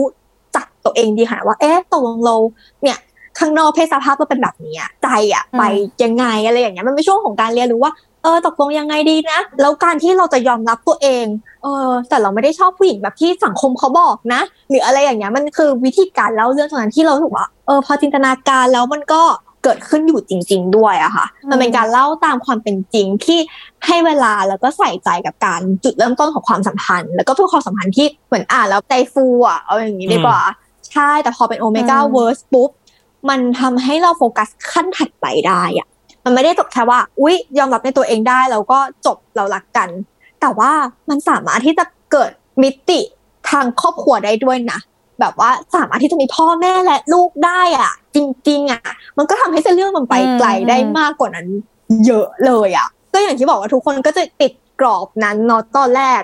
[0.56, 2.36] จักตัวเองดีค่ะว่า เอ๊ะตกลงเรา
[2.84, 2.98] เนี่ย
[3.40, 5.62] ข้างนอกเพศสภาพเราเป็นแบบนี้อะใจอะไป
[6.04, 11.26] ยังไงอะไรอย่างเงี้ยมันเป็นช่วงของการเรียนรู้ว่าเออตกลงยังไงดีนะ แล้วการที่เราจะยอมรับตัวเอง
[11.64, 19.22] เออ แต่เราไม่ได้ชอบผู้หญิงแบบที่สังคมเขาบอกนะ หรืออะไรอย่างเงี้ยมันคือวิธีการเล่าเรื่องตรงนั้นที่เราถูกว่าเออพอจินตนาการแล้วมันก็
[19.64, 23.40] เกิดขึ้นอยู่จริง ๆ ด้วยอะค่ะ มันเป็นการเล่าตามความเป็นจริงที่
[23.86, 30.40] ให้เวลาแล้วก็ใส่ใจกับการจุดเริ่มต้นของความสัมพันธ์ แล้วก็เป็นความสัมพันธ์ที่เหมือนอ่านแล้วใจฟูอะเอาอย่างนี้ดีกว่า
[30.92, 32.70] ใช่ แต่พอเป็น omegaverse ปุ๊บ
[33.30, 35.88] มันทำให้เราโฟกัสขั้นถัดไปได้อะ
[36.26, 39.90] มันไม่ได้จบแค่ว่า อุ๊ย ยอมรับในตัวเองได้แล้วก็จบเรารักกัน
[40.42, 40.72] แต่ว่า
[41.10, 43.00] มันสามารถที่จะเกิดมิติ
[43.50, 44.80] ทางครอบครัวได้ด้วยนะ
[45.24, 48.18] แบบว่าสามารถที่จะมีพ่อแม่และลูกได้อะ จ
[48.50, 48.82] ริง ๆ อะ
[49.18, 51.48] มันก็ทำให้เส้นเรื่องมันไปไกลได้มากกว่านั้น
[52.06, 56.22] เยอะเลยอะ ก็อย่างที่บอกว่าทุกคนก็จะติดกรอบนั้นเนาะตอนแรก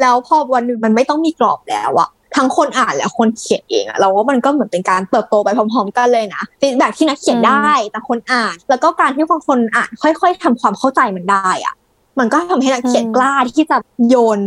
[0.00, 11.74] แล้วพอวันหนึ่งมันไม่ต้องมีกรอบแล้วอะทั้งคนอ่านและคนเขียนเองอะเราว่ามันก็เหมือนเป็นการเติบโตไปพร้อม ๆ กันเลยนะฟีดแบ็ที่นักเขียนได้แต่คนอ่าน แล้วก็การที่คนคนอ่านค่อย ๆทำความเข้าใจมันได้อะ
[12.18, 13.76] มันก็ทำให้นักเขียนกล้าที่จะ
[14.08, 14.38] โยน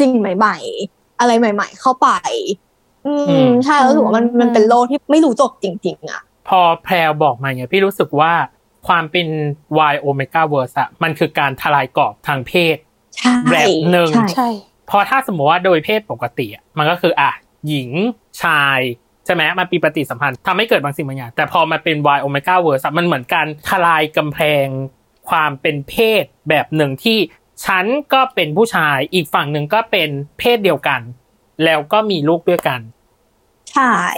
[0.00, 0.56] สิ่งใหม่
[0.88, 2.08] ๆ อะไรใหม่ ๆ เข้าไป
[3.28, 8.32] อืมใช่แล้วรู้สึกว่ามันมันเป็นโลกที่ไม่รู้จบจริง ๆอะพอแพรวบอกมาเนี่ยพี่รู้สึกว่า
[8.88, 9.28] ความเป็น
[9.92, 12.76] Y Omega Verse อะมันคือการทลายกรอบทางเพศ
[13.16, 14.48] ใช่แบบหนึ่งใช่ใช่
[14.86, 17.30] เพราะถ้าสมมติว่าโดยเพศปกติอะมันก็คืออะ
[17.68, 17.90] หญิง
[18.42, 18.80] ชาย
[19.24, 24.66] ใช่ไหมมันมีปฏิสัมพันธ์ทำให้เกิดบางสิ่งบางอย่าง แต่พอมาเป็น Y Omega Verse อะมันเหมือนการทลายกำแพง
[25.30, 27.18] ความเป็นเพศแบบหนึ่งที่
[27.66, 31.00] ฉันก็เป็นผู้ชายอีกฝั่งหนึ่งก็เป็นเพศเดียวกัน
[31.64, 32.97] แล้วก็มีลูกด้วยกันใช่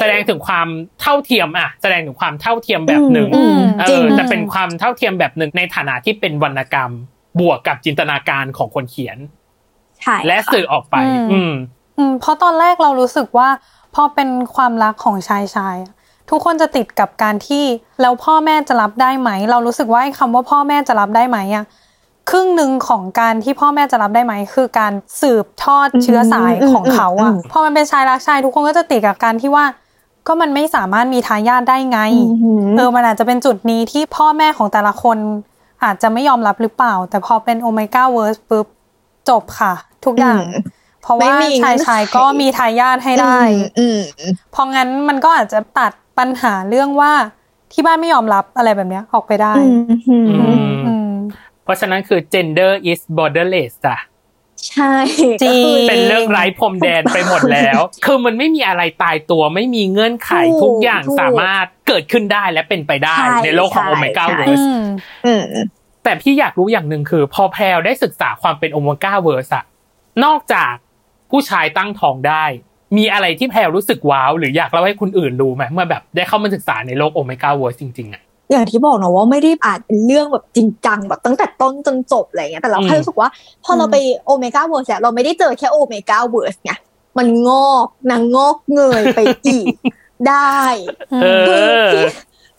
[0.00, 0.68] แสดงถึงความ
[1.00, 6.90] เท่าเทียมอะแสดงถึงความเท่าเทียมแบบหนึ่งอืมเอจริงอแต่เป็นความเท่าเทียมแบบหนึ่งในฐานะที่เป็นวรรณกรรม
[7.40, 9.18] บวกกับจินตนาการของคนเขียน
[10.00, 11.52] ใช่และสื่อออกไปอืมอืม
[11.98, 13.48] อืมเพราะตอนแรกเรารู้สึกว่า
[13.94, 15.94] พอเป็นความรักของชายชายอะ
[16.30, 17.64] ทุกคนจะติดกับการที่
[18.00, 21.64] แล้วพ่อแม่จะรับได้ไหม เรารู้สึกว่าไอ้คำว่าพ่อแม่จะรับได้ไหมอะ
[22.30, 29.64] ครึ่งหนึ่งของการที่พ่อแม่จะรับได้ไหมคือการสืบทอดเชื้อสายของเขาอะพอมันเป็นชายรักชายทุกคนก็จะติดกับการที่ว่า
[30.26, 35.16] ก็มันไม่สามารถมีทายาทได้ไงอือหือเออมันอาจจะเป็นจุดนี้ที่พ่อแม่ของแต่ละคน
[35.84, 38.66] อาจจะไม่ยอมรับหรือเปล่า แต่พอเป็น omegaverse ปุ๊บ
[39.28, 39.72] จบค่ะ
[40.04, 40.64] ทุกอย่างอืม
[41.02, 43.38] เพราะว่าไม่มีชายเงื่อนไขชายก็มีทายาทให้ได้
[43.78, 44.00] อืม
[44.52, 47.12] เพราะงั้นมันก็อาจจะตัดปัญหาเรื่องว่า
[47.72, 49.52] ที่บ้านไม่ยอมรับอะไรแบบเนี้ยออกไปได้
[51.70, 53.96] เพราะฉะนั้นคือ gender is borderless จ้ะ
[54.68, 64.84] ใช่จริงก็คือเป็นเรื่องไร้พรมแดนไปหมดแล้ว คือมันไม่มีอะไรตายตัวไม่มีเงื่อนไขถูกทุกอย่างถูกสามารถเกิดขึ้นได้และเป็นไปได้ใช่ในโลกของใช่ Omega ใช่ Verse อืม
[65.26, 65.42] อืม
[66.04, 69.64] แต่พี่อยากรู้อย่างหนึ่งคือ พอแพรวได้ศึกษาความเป็น omegaverse อะ
[70.24, 70.72] นอกจาก
[71.30, 72.44] ผู้ชายตั้งท้องได้
[72.96, 83.28] มีอะไรที่แพรวรู้สึกว้าว หรืออยากเล่าให้คนอื่นรู้ไหมเมื่อแบบได้เข้ามาศึกษาในโลก omegaverse จริงๆอะ อย่างที่บอกเนอะว่าไม่ได้อ่านเป็นเรื่องแบบจริงจังแบบตั้งแต่ต้นจนจบอะไรเงี้ยแต่เราอืมแค่รู้สึกว่า
[83.64, 86.72] พอเราไป omegaverse เนี่ยเราไม่ได้เจอแค่ omegaverse ไง
[87.18, 89.66] มันงอกนางงอกเงยไปอีก
[90.28, 90.60] ได้
[91.10, 91.16] เอ
[91.48, 92.04] คืออที่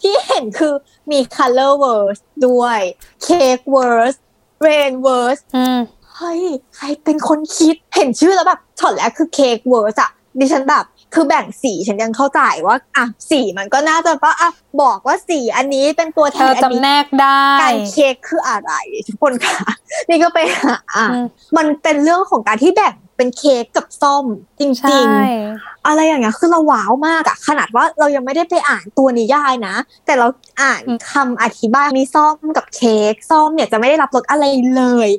[0.02, 0.74] ที่เห็นคือ
[1.12, 2.80] มี color verse ด้วย
[3.26, 4.18] cake verse
[4.66, 5.80] rain verse อืม
[6.16, 6.44] เฮ้ย
[6.76, 14.50] ใครเป็นคนคิดเห็นชื่อแล้วแบบช็อตแรกคือเค้กเวิร์สอะดิฉันแบบ คือแบ่งสีฉันยังเข้าใจว่าอะสีมันก็น่าจะว่าอะ
[14.82, 18.72] บอกว่าสีอันนี้เป็นตัวแทเธอนอันจำแนนี้กได้การเค้กคืออะไร
[19.08, 19.60] ทุกคนค่ะ
[20.10, 21.26] นี่ก็ไปหาอะอืม
[21.58, 24.26] มันเป็นเรื่องของการที่แบ่งเป็นเค้กกับส้ม
[24.60, 30.28] จใช่ริงๆ อะไรอย่างเงี้ยคือเราว้าวมากอะขนาดว่าเรายังไม่ได้ไปอ่านตัวนิยายนะ แต่เรา
[30.62, 34.46] อ่านคำอธิบายมีส้มกับเค้กส้มเนี่ยจะไม่ได้รับรสอะไร
[34.76, 35.10] เลย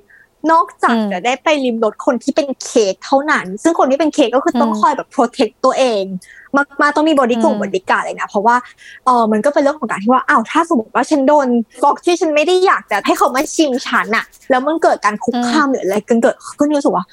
[0.50, 6.04] นอกจากอืมจะได้ไปริมรสคนที่เป็นเค้กเท่านั้น ซึ่งคนที่เป็นเค้กก็คือต้องอืมคอยแบบ protect ตัวเอง
[6.56, 8.56] มากมาต้องมีบอดี้กงอืมบอดี้การ์ดเลยนะ เพราะว่า
[9.04, 11.48] เออมันก็เป็นเรื่องของการที่ว่าอ้าวถ้าสมมติว่าฉันโดน
[11.82, 17.04] fork ที่ฉันไม่ได้อยากจะให้เขามาชิมฉันอะแล้วมันเกิดการคุกคามหรืออะไรกันเกิดขึ้นรู้สึกว่า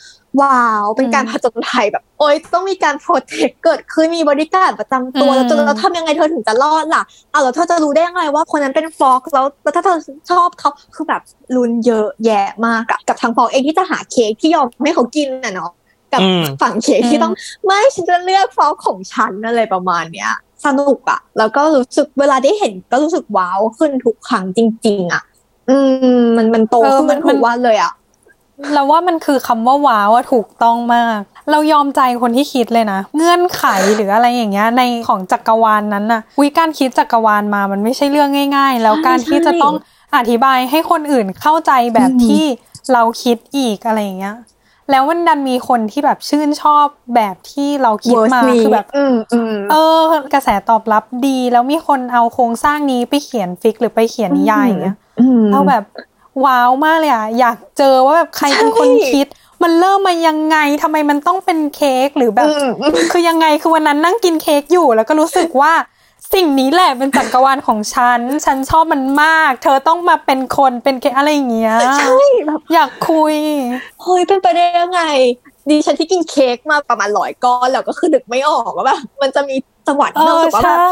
[0.42, 9.98] ว้าว เป็นการผจญภัยแบบ โอ๊ยต้องมีการ protect เกิดขึ้นมีบอดี้การ์ดประจำตัวอืมแล้วจะเราทำยังไงเธอถึงจะรอดล่ะอ้าวแล้วเธอจะรู้ได้ยังไงว่าคนนั้นเป็น fork แล้วแล้วถ้าเธอ
[10.32, 11.22] ชอบเขาคือแบบ
[11.56, 15.72] ลุ้นเยอะแยะมากอะกับทางฟอกเองที่จะหาเค้กที่ยอมให้เขากินน่ะเนาะ
[16.14, 17.34] กับอืมฝั่งเค้กที่ต้อง
[17.66, 20.32] ไม่ฉันจะเลือกฟอกของฉันอะไรประมาณเนี้ย
[20.66, 25.24] สนุกอะแล้วก็รู้สึกเวลาได้เห็นก็รู้สึกว้าวขึ้นทุกครั้งจริง ๆอะ
[25.70, 25.78] อื
[26.16, 27.92] มมันมันโตเออขึ้นมัมันนถูกวันเลยอะ
[28.74, 31.20] เราว่ามันคือคำว่าว้าวอะถูกต้องมาก
[31.52, 33.64] เรายอมใจคนที่คิดเลยนะ เงื่อนไข
[33.96, 39.76] หรืออะไรอย่างเงี้ยในของจักรวาลนนั้นน่ะวิการคิดจักรวาลมา มันไม่ใช่เรื่องง่าย ๆ แล้วการที่จะต้อง
[40.16, 42.46] อธิบายให้คนอื่นเข้าใจแบบอืมที่
[42.94, 44.36] เราคิดอีกอะไรอย่างเงี้ย
[44.92, 55.84] แล้วมันดันมีคนที่แบบชื่นชอบแบบที่เราคิด verse มานี้คือแบบอืมอืมเออ กระแสตอบรับดี แล้วมีคนเอาโครงสร้างนี้ไปเขียน fic หรือไปเขียนนิยายอย่างเงี้ยอืมเราแบบ
[56.46, 59.28] ว้าวมากเลยอะ อยากเจอว่าแบบใครเป็นคนใช่คิด
[59.64, 65.74] มันเริ่มมายังไงทำไมมันต้องเป็นเค้กหรือแบบอืมอืมคือยังไงคือวันนั้นนั่งกินเค้กอยู่ แล้วก็รู้สึกว่า
[66.34, 73.36] สิ่งนี้แหละเป็นจักรวาลของฉัน ฉันชอบมันมาก เธอต้องมาเป็นคนเป็นเค้กอะไรอย่างเงี้ยใช่แบบอยากคุย
[74.02, 75.02] เฮ้ยเป็นไปได้ยังไง
[75.70, 79.56] ดิฉันที่กินเค้กมาประมาณร้อยก้อนแล้วก็คือนึกไม่ออกว่าแบบมันจะมี
[79.88, 80.90] จังหวะเอที่เราอรู้สึกว่าแบบใช่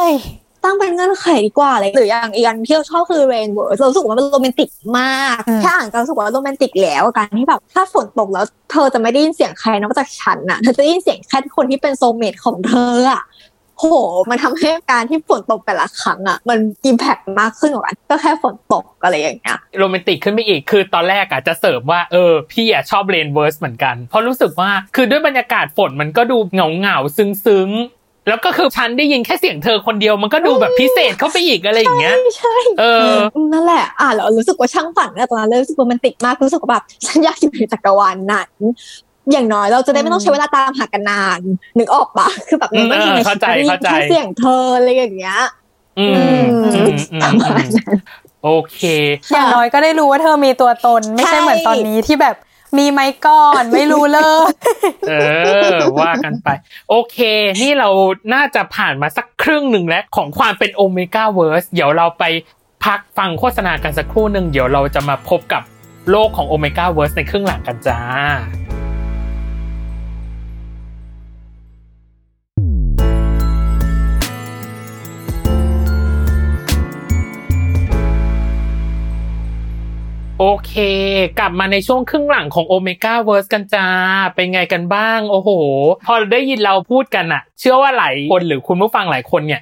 [0.67, 13.23] ตั้งเป็นเงื่อนไขดีกว่าเลยหรืออย่างอีกอันที่เราชอบคือ rain w o r d เรารู้สึกว่ามันโรแมนติกมากอืมแค่อ่านก็รู้สึกว่าโรแมนติกแล้วการที่แบบถ้าฝนตกแล้ว เธอจะไม่ได้ยินเสียงใครนอกจากฉันน่ะเธอจะได้ยินเสียงแค่คนที่เป็นโซเมตของเธออะ
[13.79, 13.85] โห
[14.29, 27.96] มันทำให้การที่ฝนตกแต่ละครั้งอะมัน impact มากขึ้นกว่ากันก็แค่ฝนตกอะไรอย่างเงี้ยโรแมนติกขึ้นไปอีกคือตอนแรกอะจะเสริมว่าเออพี่อะชอบ rain verse เหมือนกัน เพราะรู้สึกว่าคือด้วยบรรยากาศฝนมันก็ดูเหงาเหงาๆซึ้งซึ้งๆ
[28.27, 33.15] แล้วก็คือฉันได้ยินแค่เสียงเธอคนเดียวมันก็ดูแบบพิเศษเข้าไปอีกอะไรอย่างเงี้ยไม่ใช่เออ
[33.53, 38.49] นั่นแหละอ่านแล้วรู้สึกว่าช่างฝันอะตอนนั้นเลยรู้สึกว่ามันติดมากรู้สึกว่าแบบฉันอยากอยู่ในจักรวาลนั้น
[39.31, 41.41] อย่างน้อยเราจะได้ไม่ต้องใช้เวลาตามหากันนาน
[41.77, 45.39] นึกออกปะคือแบบอืมไม่มีเออเข้าใจชีวิตเข้าใจแค่เสียงเธออะไรอย่างเงี้ย
[45.99, 47.97] อืมอืมอืมอืมประมาณอืมนั้น
[48.43, 48.81] โอเค
[49.31, 52.35] อย่างน้อยก็ได้รู้ว่าเธอมีตัวตน ไม่ใช่ใช่เหมือนตอนนี้ที่แบบ
[52.77, 54.49] มีไหมก่อนไม่รู้เลย
[55.09, 55.13] เอ
[55.75, 56.49] อ ว่ากันไป
[56.89, 57.17] โอเค
[57.61, 57.89] นี่เรา
[58.33, 62.23] น่าจะผ่านมาสักครึ่งหนึ่งแล้ว ของความเป็นโอเมก้าเวิร์สเดี๋ยวเราไป
[62.85, 65.61] พักฟังโฆษณากันสักครู่หนึ่งเดี๋ยวเราจะมาพบกับ
[66.09, 67.99] โลกของ omegaverse ในครึ่งหลังกันจ้า
[80.39, 80.73] โอเค
[81.39, 83.87] กลับมาในช่วงครึ่งหลังของ omegaverse กันจ้า
[84.35, 85.49] เป็นไงกันบ้าง โอ้โห
[86.07, 89.61] พอได้ยินเราพูดกันอะเชื่อว่าหลายคนหรือคุณผู้ฟังหลายคนเนี่ย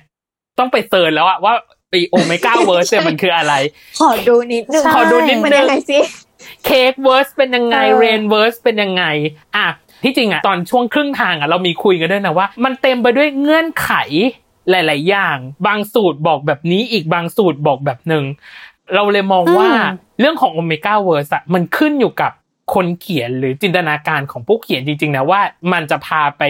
[0.60, 1.54] ต้องไป search แล้วอะว่า
[1.90, 3.54] ไอ Omegaverse เนี่ยมันคืออะไร
[4.00, 6.00] ขอดูนิดนึงใช่ขอดูนิดมันนึยังงไงสิ
[6.66, 9.04] Cakeverse เป็นยังไงเออ Rainverse เป็นยังไง
[9.56, 9.68] อะ
[10.04, 13.92] ที่จริงอะตอนช่วงครึ่งทางอะเรามีคุยกันด้วยนะว่า มันเต็มไปด้วยเงื่อนไข
[14.70, 18.24] หลาย ๆ อย่าง บางสูตรบอกแบบนี้อีกบางสูตรบอกแบบหนึ่ง
[18.94, 22.32] เราเลยมองว่าอืมเรื่องของ Omegaverse อะมันขึ้นอยู่กับ
[22.74, 25.42] คนเขียนหรือจินตนาการของผู้เขียนจริงๆนะว่า
[25.74, 26.44] มันจะพาไป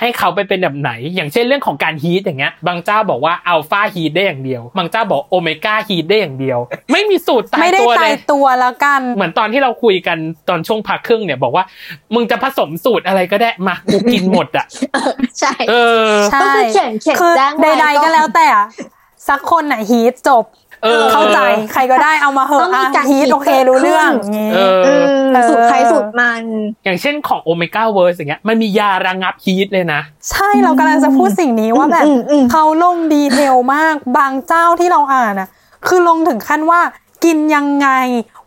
[0.00, 6.58] ให้เขาไปเป็นแบบไหน อย่างเช่นเรื่องของการฮีทอย่างเงี้ย บางเจ้าบอกว่าอัลฟาฮีทได้อย่างเดียว บางเจ้าบอกโอเมก้าฮีทได้อย่างเดียว
[6.92, 11.64] ไม่มีสูตรตายไม่ได้ตัวเลตายยตัวแล้วกัน เหมือนตอนที่เราคุยกันตอนช่วงพักครึ่งเนี่ยบอกว่า
[12.14, 14.66] มึงจะผสมสูตรอะไรก็ได้มากูกินหมดอะ
[15.40, 15.74] ใช่ เอ
[16.08, 18.66] อ ใช่ก็คือเขียนเขียนคือแจ้งไว้ใดๆก็แล้วแต่อะ
[19.28, 20.44] สักคนไหนะฮีทจบ
[20.82, 21.38] เออเข้าใจ
[21.72, 26.42] ใครก็ได้เอามาเหต้อะองมีอะการฮีทคิดโอเคเกิดรู้เรื่องขึ้นอย่างงี้เอออืมเออสูตรใครสูตรมัน
[26.84, 35.48] อย่างเช่นของ Omegaverse อย่างเงี้ยมันมียาระงับ heat เลยนะ ใช่เรากำลังจะพูดสิ่งนี้ว่าแบบอืมอืมเขาลง detail มากบางเจ้าที่เราอ่านอะ
[35.86, 36.80] คือลงถึงขั้นว่า
[37.24, 37.88] กินยังไง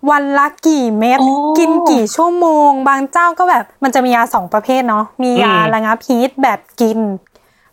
[0.10, 7.00] วันละกี่เม็ดโอ้กินกี่ชั่วโมง บางเจ้าก็แบบมันจะมียาสองประเภทเนาะมียาอืมระงับ heat แบบกิน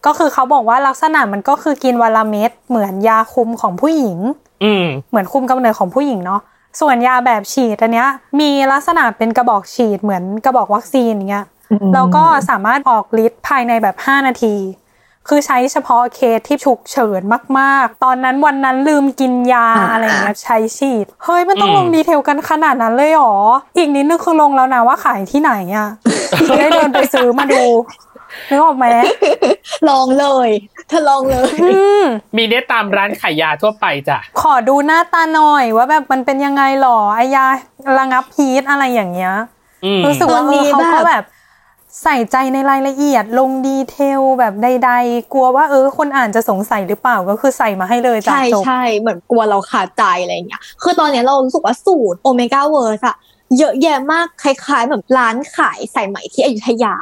[0.07, 4.47] ก็คือเขาบอกว่าลักษณะมันก็คือกินวันละเม็ดเหมือนยาคุมของผู้หญิงอืม
[5.11, 6.40] เหมือนคุมกำเนิดของผู้หญิงเนาะ
[6.81, 8.09] ส่วนยาแบบฉีดอันเนี้ย
[8.40, 11.47] มีลักษณะเป็นกระบอกฉีดเหมือนกระบอกวัคซีนอย่างเงี้ย
[11.94, 14.57] แล้วก็สามารถออกฤทธิ์ภายในแบบ 5 นาที
[15.29, 17.23] คือใช้เฉพาะเคสที่ฉุกเฉิน
[17.59, 23.35] มาก ๆ ตอนนั้นวันนั้นลืมกินยาอ่าอะไรอย่างเงี้ยใช้ฉีด เฮ้ยมันต้องอืมลงดีเทลกันขนาดนั้นเลยเหรอ
[23.77, 25.88] อีกนิดนึงคือลงแล้วนะว่าขายที่ไหนอะ
[26.49, 27.62] จะได้เดินไปซื้อมาดู
[28.51, 28.87] นึกออกไหม
[29.88, 30.48] ลองเลย
[30.88, 32.05] เธอลองเลยอืม
[32.37, 37.46] มีได้ตามร้านขายยาทั่วไปจ้ะขอดูหน้าตาหน่อยว่าแบบมันเป็นยังไงหรอไอยา
[37.98, 39.35] ระงับ heat อะไรอย่างเงี้ย
[39.85, 41.24] อืมรู้สึกว่าตัวนี้เออเขาก็แบบแบบ
[42.03, 53.16] ใส่ใจในรายละเอียดลง detail แบบใด ๆ กลัวว่าเออคนอ่านจะสงสัยหรือเปล่าก็คือใส่มาให้เลยจ้ะใช่จบใช่เหมือนกลัวเราขาดใจอะไรอย่างเงี้ยคือตอนเนี้ยเรารู้สึกว่าสูตร Omegaverse อะ
[53.58, 56.94] เยอะแยะมากคล้ายๆแบบร้านขายสายไหมที่อยุธยา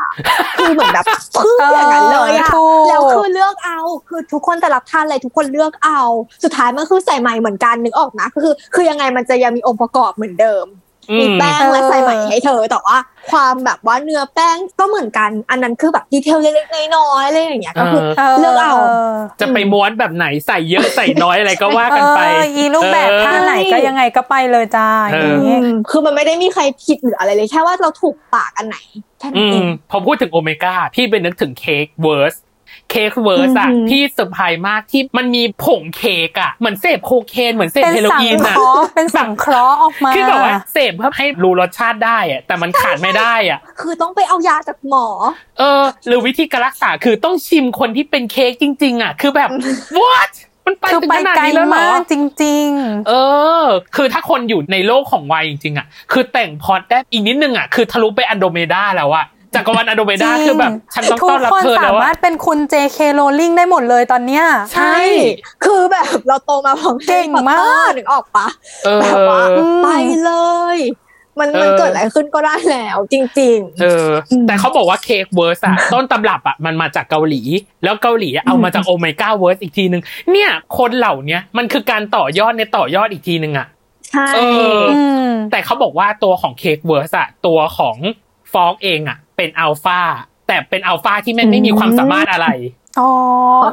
[0.58, 1.04] คือเหมือนแบบ
[1.36, 6.02] พึ่งอย่างนั้นเลยอะถูกแล้วคือเลือกเอา คือทุกคนจะรับทานอะไรทุกคนเลือกเอา
[6.44, 10.85] สุดท้ายมันคือใส่ไหมเหมือนกันนึกออกนะคือ คือยังไงมันจะยังมีองค์ประกอบเหมือนเดิมอื
[11.18, 12.96] มีมแป้งและใส่ไหมให้เธอ แต่ว่า
[13.30, 18.74] ความแบบว่าเนื้อแป้งก็เหมือนกัน อันนั้นคือแบบดีเทลเล็กๆน้อยๆอะไรอย่างเงี้ยก็คือเอเลือกเอา
[19.40, 28.78] จะไปม้วนแบบไหนใส่เยอะใส่น้อยอะไรก็ว่าเอกันไปออีรูปแบบท่าไหนก็ยังไงก็ไปเลยจ้าอย่างนี้อืมคือมันไม่ได้มีใครผิดหรืออะไรเลยแค่ว่าเราถูกปากอันไหน
[29.18, 32.34] แค่นั้อืนเอมงพอพูดถึงโอเมก้าพี่ไปนึกถึงเค้กเวิร์ส
[32.90, 45.06] เค้กเวิร์สอะอือหือพี่เซอร์ไพรส์มากที่มันมีผงเค้กอะเหมือนเสพโคเคนเหมือนเสพเป็นเฮโรสังอีนเคอะราะห์เป็นสังเคราะห์ออกมาคือแบบว่าเสพเพื่อให้รู้รสชาติได้อะแต่มันขาดไม่ได้อะคือต้องไปเอายาจากหมอ
[45.58, 49.48] เออ หรือวิธีการรักษาคือต้องชิมคนที่เป็นเค้กจริง ๆอะคือแบบ
[49.98, 50.32] what
[50.66, 52.68] มันไปคือถึงไปขนาดไกลนี้แล้วเหรมาอกจริง
[53.08, 53.12] เอ
[53.60, 53.62] อ
[53.96, 64.96] คือถ้าคนอยู่ในโลกของวัยจริงๆอะ คือแต่งพอดได้อีกนิดนึงอะ คือทะลุไปอันโดเมดาแล้วอะ จักรวาลอันโดเมๆดาจริงคือแบบฉันต้องทุต้อกนรับคนเธอสาแล้วมารอะถเป็นคุณ JK Rowling ได้หมดเลยตอนเนี้ยใช่
[65.64, 68.46] คือแบบเราโตมาพร้อมเก่งมากนึกออกปะ
[68.84, 69.88] เออแบบว่าอืมไป
[70.24, 70.32] เล
[70.76, 70.78] ย
[71.40, 74.08] มันมันเออเกิดอะไรขึ้นก็ได้แล้วจริงเออ
[74.46, 77.42] แต่เขาบอกว่าเค้กเวิร์สอะต้นตำรับอะมันมาจากเกาหลี
[77.84, 84.38] แล้วเกาหลีอะเอามาจาก Omegaverse อีกทีนึง เนี่ยคนเหล่าเนี้ยมันคือการต่อยอดในต่อยอดอีกทีนึงอะๆใช่เอ
[84.78, 87.96] ออืมแต่เขาบอกว่าตัวของ Cakeverse อะตัวของ
[88.52, 90.00] Fork เองอะเป็นอัลฟา
[90.48, 92.48] แต่เป็นอัลฟาที่ไม่ไม่มีความสามารถอะไร
[93.00, 93.10] อ๋อ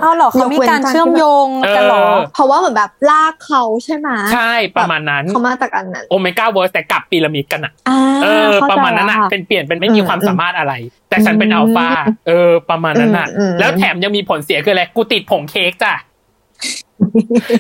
[0.02, 10.74] เอาเหรอเขามีการเชื่อมโยงกันเหรอเออเพราะว่าเหมือนแบบลากเขาใช่ไหมใช่ประมาณนั้นเขามาจากอันนั้น Omegaverse แต่กลับพีระมิดกันอะอ่าเออเข้าใจประมาณนั้นอะแล้วค่เป็นเปลี่ยนเป็นไม่มีความสามารถอะไร
[11.10, 11.88] แต่ฉันเป็นอืมอัลฟา
[12.28, 15.94] เออ ประมาณนั้นอะอืมอืมแล้วแถมยังมีผลเสียคืออะไรกูติดผงเค้กจ้ะ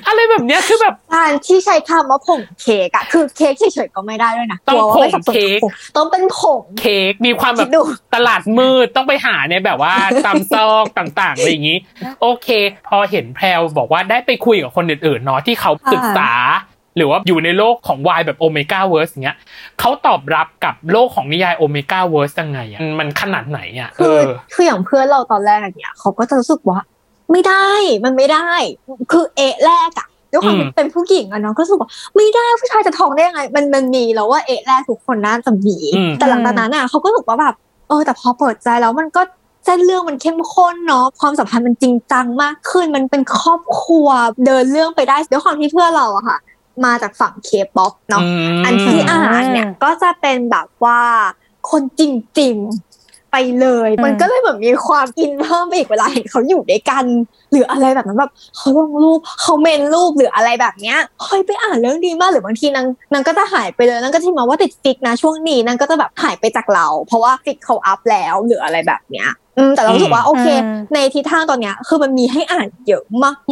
[0.07, 7.81] อะไรแบบเนี้ยคือแบบการที่ใช้คำว่าผงเค้กอะคือเค้กเฉยๆก็ไม่ได้ด้วยนะต้องกลัวว่าไม่ผงเค้กสับสนต้องเป็นผงเค้กมีความแบคิบดดู
[8.15, 9.93] ตลาดมืดต้องไปหาในแบบว่า
[10.25, 11.77] ตามซอกต่างๆอะไรอย่างนี้
[12.21, 12.47] โอเค
[12.87, 16.31] พอเห็นแพรวบอกว่าได้ไปคุยกับคนอื่นๆเนาะที่เขาศึกษา
[16.97, 19.37] หรือว่าอยู่ในโลกของวายแบบ Omegaverse เงี้ย
[19.79, 24.21] เขาตอบรับกับโลกของนิยายโอเมก้าเวิร์สยังไงอะมันมันขนาดไหนอะเอคืออ
[24.53, 26.79] คืออย่างเพื่อนเราตอนแรกเนี่ยเขาก็จะรู้สึกว่า
[27.31, 27.67] ไม่ได้
[28.05, 28.49] มันไม่ได้
[29.11, 37.55] คือเอะแรกอะด้วยความอืมเป็นผู้หญิงอะเนาะก็รู้สึกว่าไม่ได้ผู้ชายจะท้องได้ยังไง มันมันมีแล้วว่าเอะแรกทุกคนน่าจะมีอืมแต่หลังจากนั้นอะเขาก็รู้สึกว่าแบบ
[37.87, 39.21] เออแต่พอเปิดใจแล้วมันก็
[39.65, 44.07] เส้นเรื่องมันเข้มข้นเนาะความสัมพันธ์มันจริงจังมากขึ้น มันเป็นครอบครัว
[44.45, 46.37] เดินเรื่องไปได้ด้วยความที่เพื่อนเราอะค่ะ
[46.85, 51.01] มาจากฝั่งเคป๊อปเนาะมอันที่อ่านเนี่ยก็จะเป็นแบบว่า
[51.71, 52.01] คนจ
[52.39, 52.92] ริงๆ
[53.33, 57.05] ไปเลยอืมมันก็เลยแบบมีความอินเพิ่มไปอีกเวลาเห็นเขาอยู่ด้วยกัน
[57.51, 73.03] หรืออะไรแบบนั้นแบบเขาลงรูปเขาเมนรูปหรืออะไรแบบเนี้ยเฮ้ยไปอ่านเรื่องดีมากหรือบางทีนางนางก็จะหายไปเลยนางก็จะมาว่าติด fic นะช่วงนี้นางก็จะแบบหายไปจากเรา เพราะว่า fic เขาอัพแล้วหรืออะไรแบบเนี้ยอืมแต่เรารู้สึกว่าโอเคอืมในทิศทางตอนเนี้ยคือมันมีให้อ่านเยอะ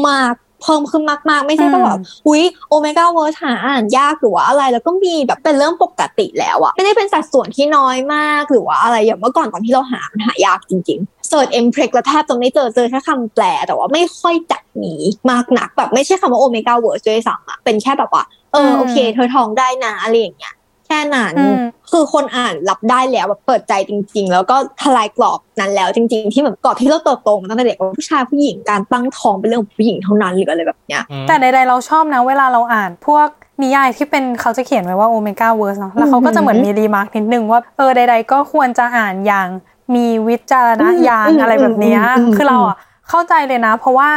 [0.08, 14.96] มากๆ เพิ่มขึ้นมากๆ ไม่ใช่ว่าแบบอุ้ย Omegaverse หาอ่านยากหรือว่าอะไร แล้วก็มีแบบเป็นเรื่องปกติแล้วอะไม่ได้เป็นสัดส่วนที่น้อยมากหรือว่าอะไรอย่างเมื่อก่อนตอนที่เราหามันหายากจริงๆ search Mpreg แล้วแทบจะไม่เจอเจอแค่คำแปล แต่ว่าไม่ค่อยจัดหนี
[15.32, 21.58] มากหนักแบบไม่ใช่คำว่า Omegaverse ด้วยซ้ำอะเป็นแค่แบบว่าเออโอเค เธอท้องได้นะอะไรอย่างเงี้ยแค่นั้นอืม
[21.92, 33.28] คือคนอ่านรับได้แล้วแบบเปิดใจจริง ๆ แล้วก็ทลายกรอบนั้นแล้วจริง ๆ ที่เหมือนกรอบที่เราเติบโตมาตั้งแต่เด็กว่าผู้ชายผู้หญิงการตั้งท้องเป็นเรื่องของผู้หญิงเท่านั้นหรืออะไรแบบเนี้ยแต่ใดๆเราชอบนะเวลาเราอ่านพวก
[33.64, 39.48] นิยายที่เป็นเขาจะเขียนไว้ว่า Omegaverse เนาะแล้วเขาก็จะเหมือนมี remark นิดนึงว่าเออใด ๆ ก็ควรจะอ่านอย่าง
[39.96, 42.78] มีวิจารณญาณอืมอะไรแบบเนี้ยอืมอืมคือเราอะ
[43.10, 44.10] เข้าใจเลยนะ เพราะว่า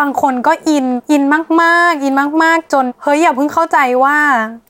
[0.00, 1.22] บางคนก็อินอิน
[1.62, 4.16] มากๆ อินมาก ๆ จนเฮ้ยอย่าเพิ่งเข้าใจว่า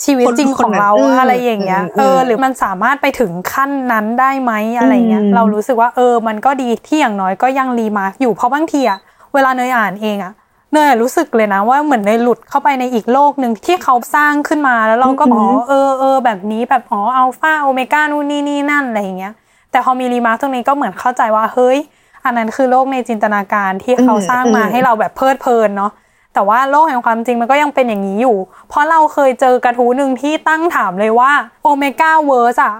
[0.05, 8.99] ชีวิตจริงของเราคนคนนั้นอะไรอย่างเงี้ยอืมอืมเออหรือมันสามารถไปถึงขั้นนั้นได้ไหมอะไรเงี้ยอืมเรารู้สึกว่าเออมันก็ดีที่อย่างน้อยก็ยัง remark อยู่เพราะบางทีอะ
[9.35, 10.33] เวลาเนยอ่านเองอะ
[10.73, 19.33] เนยอะรู้สึกเลยนะว่าเหมือนเนยหลุดเข้าไปในอีกโลกหนึ่งที่เขาสร้างขึ้นมาแล้วเราก็อือ๋ออหือเออเออแบบนี้แบบอ๋ออัลฟาโอเมก้านู่นนี่นี่นั่นอะไรอย่างเงี้ย
[19.71, 21.79] แต่พอมี remark ตรงนี้ก็เหมือนเข้าใจว่าเฮ้ย
[22.25, 25.93] อันนั้นคือโลกในจินตนาการที่เขาสร้างมาให้เราแบบเพลิดเพลินเนาะ
[26.35, 28.37] แต่ว่าโลกแห่งความจริงมันก็ยังเป็นอย่างนี้อยู่
[28.69, 31.31] เพราะเราเคยเจอกระทู้หนึ่งที่ตั้งถามเลยว่า
[31.63, 32.75] Omegaverse อะ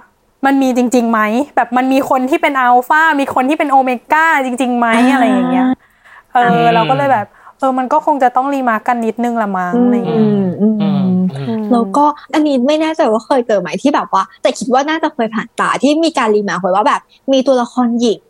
[0.47, 1.21] มันมีจริงๆไหม
[1.57, 5.67] แบบมันมีคนที่เป็นอัลฟามีคนที่เป็นโอเมก้าจริงๆไหมอะไรอย่างเงี้ย
[6.35, 7.27] เอออืมเราก็เลยแบบ
[7.59, 11.15] เออมันก็คงจะต้อง remark กันนิดนึงละมั้งอะไรอย่างอืเงี้ยมอืมอือืมม
[11.49, 17.01] อืมแล้วก็อันนี้ไม่แน่ใจว่าเคยเจอไหมที่แบบว่า แต่คิดว่าน่าจะเคยผ่านตาที่มีการ remark ไว้ว่าแบบ
[17.33, 18.23] มีตัวละครหญิง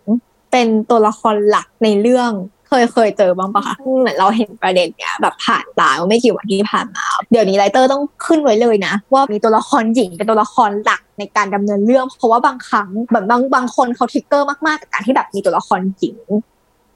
[0.53, 2.31] เป็นตัวละครหลักในเรื่อง
[2.69, 16.19] เคยเคยเจอบ้างปะคะเหมือนเราเห็นประเด็นเนี้ยแบบผ่านตาไม่กี่วันที่ผ่านมา เดี๋ยวนี้ไรเตอร์ต้องขึ้นไว้เลยนะ ว่ามีตัวละครหญิงเป็นตัวละครหลักในการดำเนินเรื่อง เพราะว่าบางครั้งแบบบางบางคนเขาทริกเกอร์มากๆกับการที่แบบมีตัวละครหญิง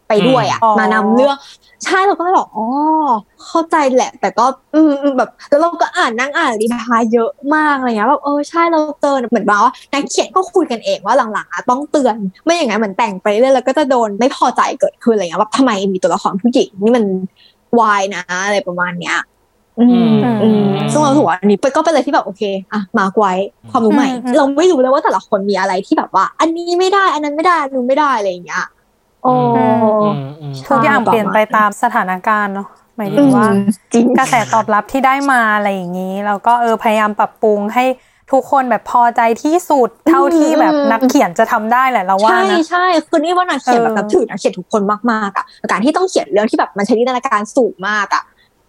[0.08, 1.36] ไปด้วยอะอืมมานำเรื่อง
[1.84, 2.66] ใช่เราก็เลยบอกอ๋อ
[3.46, 9.60] เข้าใจแหละ แต่ก็อืมอืมแบบแล้วเราก็อ่านนั่งอ่านรีพายเยอะมากอะไรเงี้ยแบบเออใช่เราเจอเหมือนว่า
[9.92, 17.04] นักเขียนก็คุยกันเองว่าหลังๆอะต้องเตือน ไม่อย่างนั้นเหมือนแต่งไปเรื่อยแล้วก็จะโดนไม่พอใจเกิดขึ้นอะไรเงี้ยว่าทำไมมีตัวละครผู้หญิงนี่มัน
[17.80, 19.16] วายนะอะไรประมาณเนี้ย
[19.80, 22.42] อืมอืมอืมซึ่งเราถือว่าอันนี้ก็เป็นอะไรที่แบบโอเค
[22.72, 23.32] อะมาร์กไว้
[23.70, 28.64] ความรู้ใหม่อืมอืมเราไม่รู้เลยว่าแต่ละคนมีอะไรที่แบบว่า อันนี้ไม่ได้ อันนั้นไม่ได้อันนู้นไม่ได้อะไรอย่างเงี้ย
[29.27, 29.35] โอ้
[30.03, 37.85] อืมอืมทุกอย่างเปลี่ยนไปตามสถานการณ์เนาะหมายถึงว่าอืมจริงกระแสตอบรับที่ได้มาอะไรอย่างนี้แล้วก็เออพยายามปรับปรุงให้
[38.33, 48.22] ทุกคนแบบพอใจที่สุดเท่าที่แบบนักเขียนจะทำได้แหละเราว่าใช่นะใช่คือนี่ว่านักเขียนแบบเออนับถือนักเขียนทุกคนมากๆอะการที่ต้องเขียนเรื่องที่แบบมันใช้จินตนาการสูงมากอะ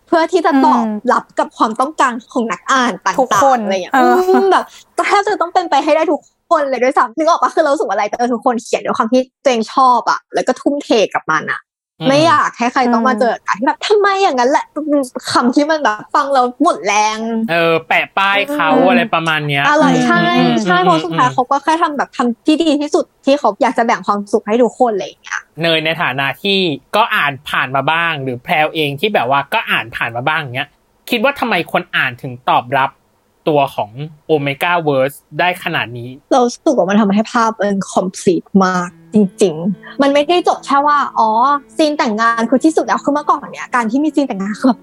[0.08, 4.64] เพื่อที่จะตอบรับกับความต้องการของนักอ่านต่างๆทุกคนอะไรอย่างเงี้ยเอออืมแบบ
[5.08, 11.62] แทบจะต้องเป็นไปให้ได้ทุกค นเลยด้วยซ้ำนึกออกปะคือเรารู้สึกว่าอะไรแต่ทุกคนเขียนด้วยความที่ตัวเองชอบอะแล้วก็ทุ่มเทกับมันอะ
[12.10, 14.66] ไม่อยากให้ใครต้องมาเจอการที่แบบทำไมอย่างนั้นแหละ
[15.32, 17.18] คำที่มันแบบฟังเราหมดแรง
[17.52, 26.60] เออ แปะป้ายเขาอืมอะไรประมาณเนี้ยอะไรใช่อืมใช่เพราะสุดท้ายเเขาก็แค่ทำแบบทำที่ดีที่สุดที่เขาอยากจะแบ่งความสุขให้ทุกคนอะไรอย่างเงี้ยเนยในฐานะที่
[26.96, 30.70] ก็อ่านผ่านมาบ้าง หรือแพรวเองที่แบบว่าก็อ่านผ่านมาบ้างเนี้ย
[31.10, 32.90] คิดว่าทำไมคนอ่านถึงตอบรับ
[33.48, 33.90] ตัวของ
[34.28, 41.30] Omegaverse ได้ขนาดนี้ เรารู้สึกว่ามันทำให้ภาพมัน complete มากจริง ๆ มันไม่ได้จบแค่ว่า อ๋อ
[41.78, 44.82] scene แต่งงานคือที่สุดแล้วคือเมื่อก่อนเนี่ยการที่มี scene แต่งงานคือแบบ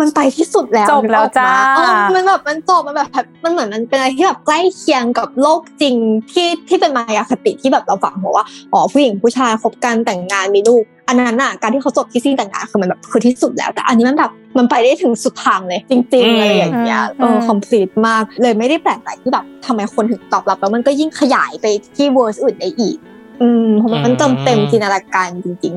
[0.00, 3.08] มันไปที่สุดแล้วจบแล้วจ้านึกออกมาเออมันแบบมันจบมันแบบ
[3.44, 5.96] มันเหมือนมันเป็นอะไรที่แบบใกล้เคียงกับโลกจริง
[6.32, 22.96] ที่ที่เป็นมายาคติที่แบบเราฝังหัวว่าอ๋อผู้หญิงผู้ชายคบกันแต่งงานมีลูก อันนั้นอะการที่เขาจบที่ scene แต่งงานคือมันแบบคือที่สุดแล้ว แต่อันนี้มันแบบมันไปได้ถึงสุดทางเลย จริงๆอะไรอย่างเงี้ยเออ complete มากเลยไม่ได้แปลกใจที่แบบทำไมคนถึงตอบรับแล้วมันก็ยิ่งขยายไปที่ verse อื่นได้อีก
[23.42, 25.74] อืมเพราะมันเติมเต็มจินตนาการจริง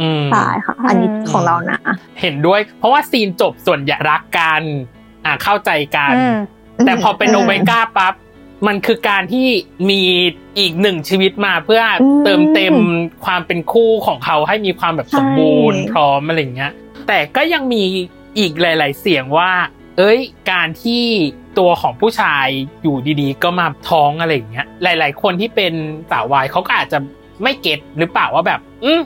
[0.00, 1.78] อืมๆใช่ค่ะ อันนี้อืมของเรานะ
[2.20, 4.62] เห็นด้วย เพราะว่าซีนจบส่วนใหญ่รักกัน
[5.24, 6.36] อ่าเข้าใจกันอืม
[6.86, 8.14] แต่พอเป็นโอเมก้าปั๊บ
[8.66, 9.46] มันคือการที่
[9.90, 10.02] มี
[10.58, 12.74] อีกหนึ่งชีวิตมาเพื่ออมเติมเต็ม
[13.24, 16.72] ความเป็นคู่ของเขาให้มีความแบบใช่สมบูรณ์พร้อมอะไรอย่างเงี้ย
[17.08, 17.84] แต่ก็ยังมี
[18.38, 19.52] อีกหลาย ๆ เสียงว่า
[19.98, 21.04] เอ้ย การที่
[21.58, 22.46] ตัวของผู้ชาย
[22.82, 25.72] อยู่ดีๆ ก็มาท้องอะไรอย่างเงี้ย หลาย ๆ คนที่เป็น
[26.10, 26.98] สาววายเขาก็อาจจะ
[27.42, 29.00] ไม่ get หรือเปล่าว่าแบบ อืม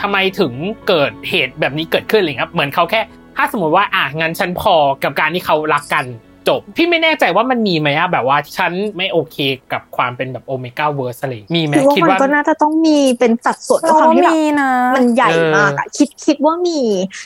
[0.00, 0.52] ทำไมถึง
[0.88, 3.00] เกิดเหตุแบบนี้เกิดขึ้นอะไรเงี้ย เหมือนเขาแค่
[3.36, 6.04] ถ้าสมมติว่าอะงั้นฉันพอกับการที่เขารักกัน
[6.48, 9.36] จบ พี่ไม่แน่ใจว่ามันมีไหมอะแบบว่าฉันไม่โอเค
[9.72, 16.80] กับความเป็นแบบ Omegaverse อะไรมีไหมคือว่าคิดมันว่าก็น่าจะต้องมีเป็นสัดส่วนด้วยเราความที่แบบมีนะมันใหญ่มากอะคิดคิดว่ามี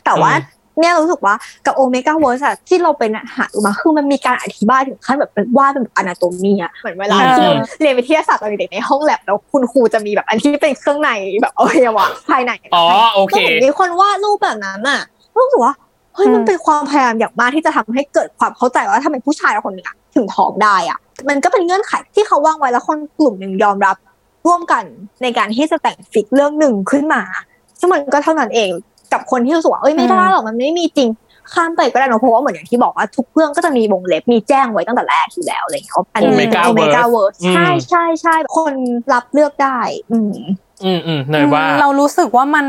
[0.05, 1.35] แต่ว่าอืมเนี่ยรู้สึกว่า
[1.67, 3.03] กับ Omegaverse อะที่เราไป
[3.37, 11.11] หาดูมาคือมันมีการอธิบายถึงขั้นแบบเป็นว่าเป็น anatomy อะเหมือนเวลาเออที่เราเรียนวิทยาศาสตร์ตอนเด็กๆในห้องแลบแล้วคุณครูจะมีแบบอันที่เป็นเครื่องใน
[11.43, 15.01] แบบอวัยวะภายในอ๋อโอเคก็เหมือนมีคนวาดรูปแบบนั้นอะ
[15.37, 15.73] รู้สึกว่า
[16.15, 20.99] เฮ้ยอืมมันเป็นความพยายามอย่างมากที่จะทำให้เกิดความเข้าใจว่าทำไมผู้ชายคนหนึ่งอะถึงท้องได้อะ
[21.29, 23.97] มันก็เป็นเงื่อนไขที่เขาวางไว้แล้วคนกลุ่มหนึ่งยอมรับ
[24.47, 24.85] ร่วมกัน
[25.23, 27.23] ในการที่จะแต่งฟิกเรื่องหนึ่งขึ้นมา
[27.79, 28.71] ซึ่งมันก็เท่านั้นเอง
[29.13, 31.09] กับคนที่รู้สึกว่าเอ้ยไม่ได้หรอกมันไม่มีจริง
[31.53, 38.75] ข้ามไปก็ได้เนอะเพราะว่าเหมือนอย่างที่บอกว่าทุกเรื่องก็จะมีวงเล็บมีแจ้งไว้ตั้งแต่แรกอยู่แล้วอะไรอย่างเงี้ยว่าอันนี้เป็น Omega โอเมก้า Verse verse อืมใช่ใช่ใช่คน
[39.13, 39.79] รับเลือกได้
[40.11, 40.35] อืม
[40.85, 42.67] อืมอืมเนยว่าเรารู้สึกว่ามัน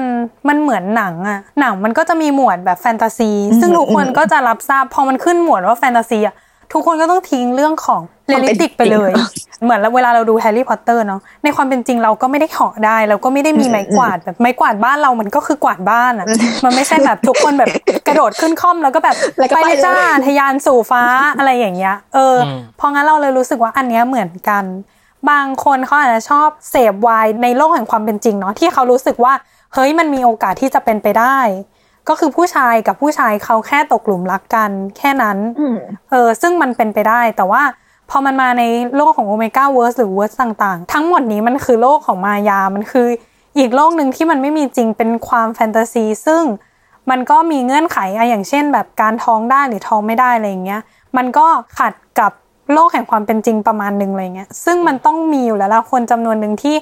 [0.47, 6.35] มันเหมือนหนังอะหนังมันก็จะมีหมวดแบบแฟนตาซีอืมซึ่งทุกคนอืมก็จะรับทราบพอมันขึ้นหมวดว่าแฟนตาซีอะ
[6.73, 9.11] ทุกคนก็ต้องทิ้งเรื่องของ realistic ไปเลย
[9.63, 16.27] เหมือนเวลาเราดูแฮร์รี่พอตเตอร์เนาะในความเป็นจริงเราก็ไม่ได้เหาะได้ เราก็ไม่ได้มีไม้กวาดแบบไม้กวาดบ้านเรามันก็คือกวาดบ้านอะ
[16.65, 17.69] มันไม่ใช่แบบทุกคนแบบ
[18.07, 21.03] กระโดดขึ้นคร่อมแล้วก็แบบแล้วก็ไปไปเลยจ้าเลยทะยานสู่ฟ้า
[21.37, 24.63] อะไรอย่างเงี้ย เอออืมเพราะงั้นเราเลยรู้สึกว่าอันเนี้ยเหมือนกัน
[25.29, 29.33] บางคนเขาอาจจะชอบเสพวายในโลกแห่งความเป็นจริงเนาะที่เขารู้สึกว่า
[29.73, 31.37] เฮ้ยมันมีโอกาสที่จะเป็นไปได้
[32.09, 35.77] ก็คือผู้ชายกับผู้ชายเขาแค่ตกหลุมรักกัน แค่นั้นอืม
[36.11, 37.63] เออซึ่งมันเป็นไปได้แต่ว่า
[38.09, 38.63] พอมันมาใน
[38.95, 43.07] โลกของ Omegaverse หรือ verse ต่าง ๆ ทั้งหมดนี้มันคือโลกของมายา มันคือ
[43.57, 46.43] อีกโลกหนึ่งที่มันไม่มีจริงเป็นความแฟนตาซี ซึ่ง
[47.09, 50.81] มันก็มีเงื่อนไขอะอย่างเช่น แบบการท้องได้หรือท้องไม่ได้อะไรอย่างเงี้ย
[51.17, 51.47] มันก็
[51.79, 52.02] ขัดกับ
[52.73, 56.75] โลกแห่งความเป็นจริงประมาณหนึ่งอะไรเงี้ย ซึ่งมันต้องมีอยู่แล้วละคนจำนวนหนึ่งที่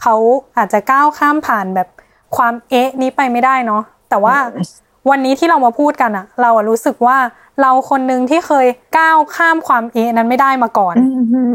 [0.00, 0.14] เขา
[0.56, 1.88] อาจจะก้าวข้ามผ่านแบบ
[2.36, 4.36] ความเอ๊ะนี้ไปไม่ได้เนาะแต่ว่า
[5.10, 7.18] วันนี้ที่เรามาพูดกันอะเราอะรู้สึกว่า
[7.62, 8.66] เราคนหนึ่งที่เคย
[8.98, 10.94] ก้าวข้ามความเอ๊ะนั้นไม่ได้มาก่อน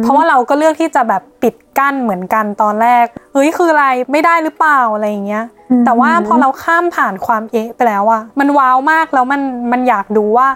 [0.04, 10.48] เพราะว่าเราก็เลือกที่จะแบบปิดกั้นเหมือนกันตอนแรกเฮ้ยคืออะไรไม่ได้หรือเปล่าอะไรอย่างเงี้ยอืมแต่ว่าพอเราข้ามผ่านความเอ๊ะไปแล้วอะมันว้าวมากแล้วมันมันอยากดูว่า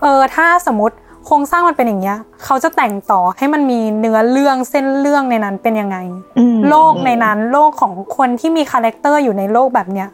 [0.00, 0.96] เออถ้าสมมติ
[1.30, 5.96] โครงสร้างมันเป็นอย่างเงี้ย เขาจะแต่งต่อให้มันมีเนื้อเรื่องเส้นเรื่องในนั้นเป็นยังไง
[6.38, 10.08] อืมโลกในนั้นโลกของคนที่มี character อยู่ในโลกแบบเนี้ย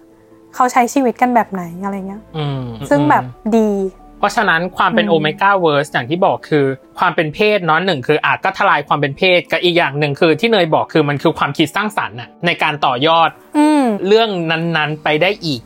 [0.54, 3.24] เขาใช้ชีวิตกันแบบไหนอะไรเงี้ยอืมซึ่งแบบ
[3.56, 3.70] ดี
[4.18, 6.64] เพราะฉะนั้นความเป็นอืม Omegaverse อย่างที่บอกคือ
[6.98, 15.60] ความเป็นเพศเนาะหนึ่งคืออาจก็ทลายความเป็นเพศกับอีกอย่างหนึ่งคือที่เนยบอกคือมันคือความคิดสร้างสรรค์น่ะในการต่อยอดอืมเรื่องนั้นๆไปได้อีก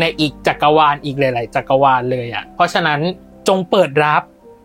[0.00, 3.00] ในอีกจักรวาลอีกหลาย ๆ จักรวาลเลยอะเพราะฉะนั้น
[3.48, 4.22] จงเปิดรับ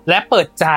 [0.09, 0.67] และเปิดใจ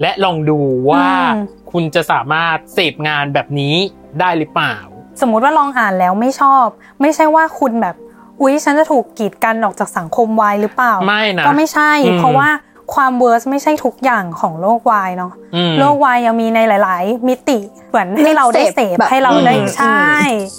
[0.00, 0.58] และลองดู
[0.90, 1.06] ว่า
[1.36, 3.74] อืมคุณจะสามารถเสพงานแบบนี้
[4.20, 4.76] ได้หรือเปล่า
[5.20, 6.66] สมมุติว่าลองอ่านแล้วไม่ชอบ
[7.00, 7.96] ไม่ใช่ว่าคุณแบบ
[8.40, 12.48] อุ๊ยฉันจะถูกกีดกันออกจากสังคมวายหรือเปล่าไม่นะก็ไม่ใช่อืมเพราะว่า
[12.94, 17.58] ความเวิร์สไม่ใช่ทุกอย่างของโลกวายเนาะอืมโลกวายยังมีในหลาย ๆ มิติ
[17.88, 20.02] เหมือนให้เราได้เสพแบบให้เราได้อืมใช่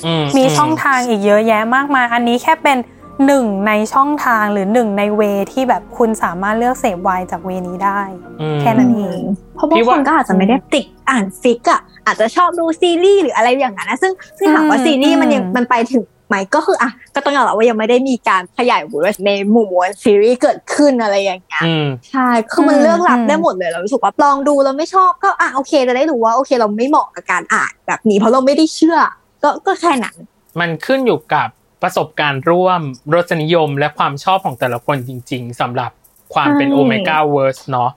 [0.06, 2.78] อืมมีช่องทางอีกเยอะแยะมากมายอันนี้แค่เป็น
[3.26, 5.22] หนึ่งในช่องทางหรือหนึ่งใน way
[5.54, 8.00] ที่แบบคุณสามารถเลือกเสพวายจาก way นี้ได้
[8.42, 9.22] อืมแค่นั้นเอง
[9.56, 28.98] เพราะบางทีคนอ่านก็อาจจะไม่ได้ติดอ่าน ficอะอาจจะชอบดูซีรีส์หรืออะไรอย่างนั้นนะซึ่งซึ่งถามว่าอืมซีรีส์มันยังอืมมันไปถึงไหมก็คืออะก็ต้องยอมรับว่ายังไม่ได้มีการขยาย verse ในหมู่มวลซีรีส์เกิดขึ้นอะไรอย่างเงี้ยอืมใช่คือมันอืมเลือกรับอืมได้หมดเลยเรารู้สึกว่าลองดูแล้วไม่ชอบก็อะโอเคจะได้รู้ว่าโอเคเราไม่เหมาะกับการอ่านแบบนี้เพราะเราไม่ได้เชื่อ
[29.44, 30.16] ก็ก็แค่นั้น
[30.60, 31.48] มันขึ้นอยู่กับ
[31.82, 32.82] ประสบการณ์ร่วม
[33.14, 35.92] รสนิยมและความชอบของแต่ละคนจริง ๆสำหรับ
[36.34, 37.92] ความเป็นใช่โอเมก้าเวิร์สเนาะ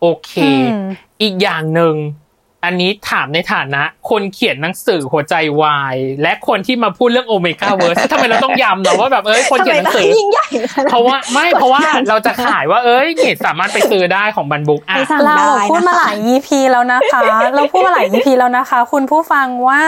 [0.00, 0.48] โอเคอื
[0.84, 0.86] ม
[1.22, 1.96] อีกอย่างหนึ่ง
[2.64, 17.20] อันนี้ถามในฐานะ คนเขียนหนังสือหัวใจวายและคนที่มาพูดเรื่อง Omegaverse ทำไมเราต้องย้ำเนาะว่าแบบเอ้ยคนเขียนหนังต้องยิ่งใหญ่ขนาดนั้นเพราะว่าไม่เพราะว่าเราจะขายว่าเอ้ยเนี่ยสามารถไปซื้อได้ของ Bunbooks อะไปสั่งเราได้พูดมานะคะหลาย EP แล้วนะคะ
[17.54, 19.82] เราพูดมาหลาย EP แล้วนะคะ คุณผู้ฟังว่า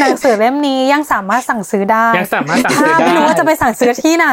[0.00, 4.28] หนังสือเล่มนี้ยังสามารถสั่งซื้อได้ยังสามารถสั่งถ้าซื้อได้ไม่รู้ว่าจะไปสั่งซื้อที่ไหน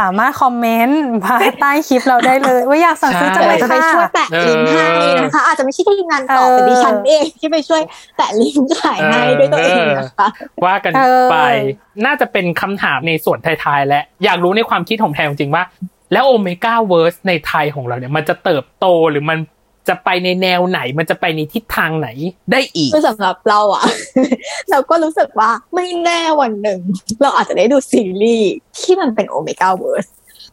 [0.00, 4.86] สามารถคอมเมนต์มาใต้คลิปเราได้เลย ว่าอยากสั่งซื้อจังเลยจะไปค่ะช่วยแปะลิงก์ให้
[5.22, 7.82] นะคะอาจจะไม่ใช่ทีมงานต่อเออแต่ดิฉันเองที่ไปช่วย
[8.16, 10.28] แปะลิงก์ขายให้ด้วยตัวเองนะคะ
[10.64, 11.36] ว่ากันเออไป
[12.04, 15.64] น่าจะเป็นคำถามในส่วนท้ายๆและอยากรู้ในความคิดของแพรวจริงๆว่า
[16.12, 19.38] แล้ว Omegaverse ในไทยของเราเนี่ยมันจะเติบโตหรือมัน
[19.88, 22.08] จะไปในแนวไหนมันจะไปในทิศทางไหน
[22.52, 23.84] ได้อีกคือสำหรับเราอะ
[24.70, 26.80] เราก็รู้สึกว่าไม่แน่วันหนึ่ง
[27.22, 30.06] เราอาจจะได้ดูซีรีส์ที่มันเป็น Omegaverse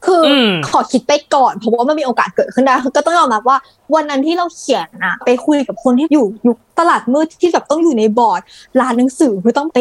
[0.05, 3.57] คืออืมขอคิดไปก่อนเพราะว่ามันมีโอกาสเกิดขึ้นได้คือก็ต้องยอมรับว่า
[3.95, 8.41] วันนั้นที่เราเขียนอะไปคุยกับคนที่อยู่ยุคตลาดมืดที่แบบต้องอยู่ในบอร์ด
[8.81, 9.77] ร้านหนังสือคือต้องไป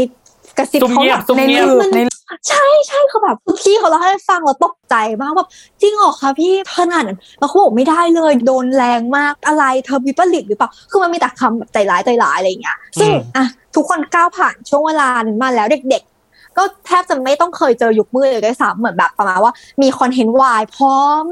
[0.58, 1.90] กระซิบซุ่มเงียบแบบเขาซุ่มเงียบในหลืบมัน
[2.26, 5.48] ในใช่ใช่เขาแบบพี่เขาเล่าให้ฟังเราตกใจมากแบบ
[5.80, 16.16] จริงเหรอคะพี่ขนาดนั้นแล้วเขาบอกไม่ได้เลยโดนแรงมากอะไรเธอวิปริตหรือเปล่าคือมันมีแต่คำแบบใจร้ายใจร้ายอะไรอย่างเงี้ยซึ่งอืมอะทุกคนก้าวผ่านช่วงเวลานั้นมาแล้วเด็กๆ
[16.58, 19.52] ก็แทบจะไม่ต้องเคยเจอยุคมืดเลยด้วยซ้ำเหมือนแบบประมาณว่า
[19.82, 21.24] มีคอนเทนต์วายพร้อม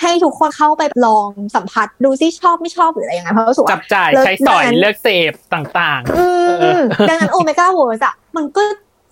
[0.00, 6.26] ให้ทุกคนเข้าไปลองสัมผัสดูซิชอบไม่ชอบหรืออะไรอย่างเงี้ยเพราะรู้สึกว่าจับจ่ายเลือกใช้สอยนั้นเลือกเสพต่างอืม
[6.60, 8.62] เออดังนั้น Omegaverse อะมันก็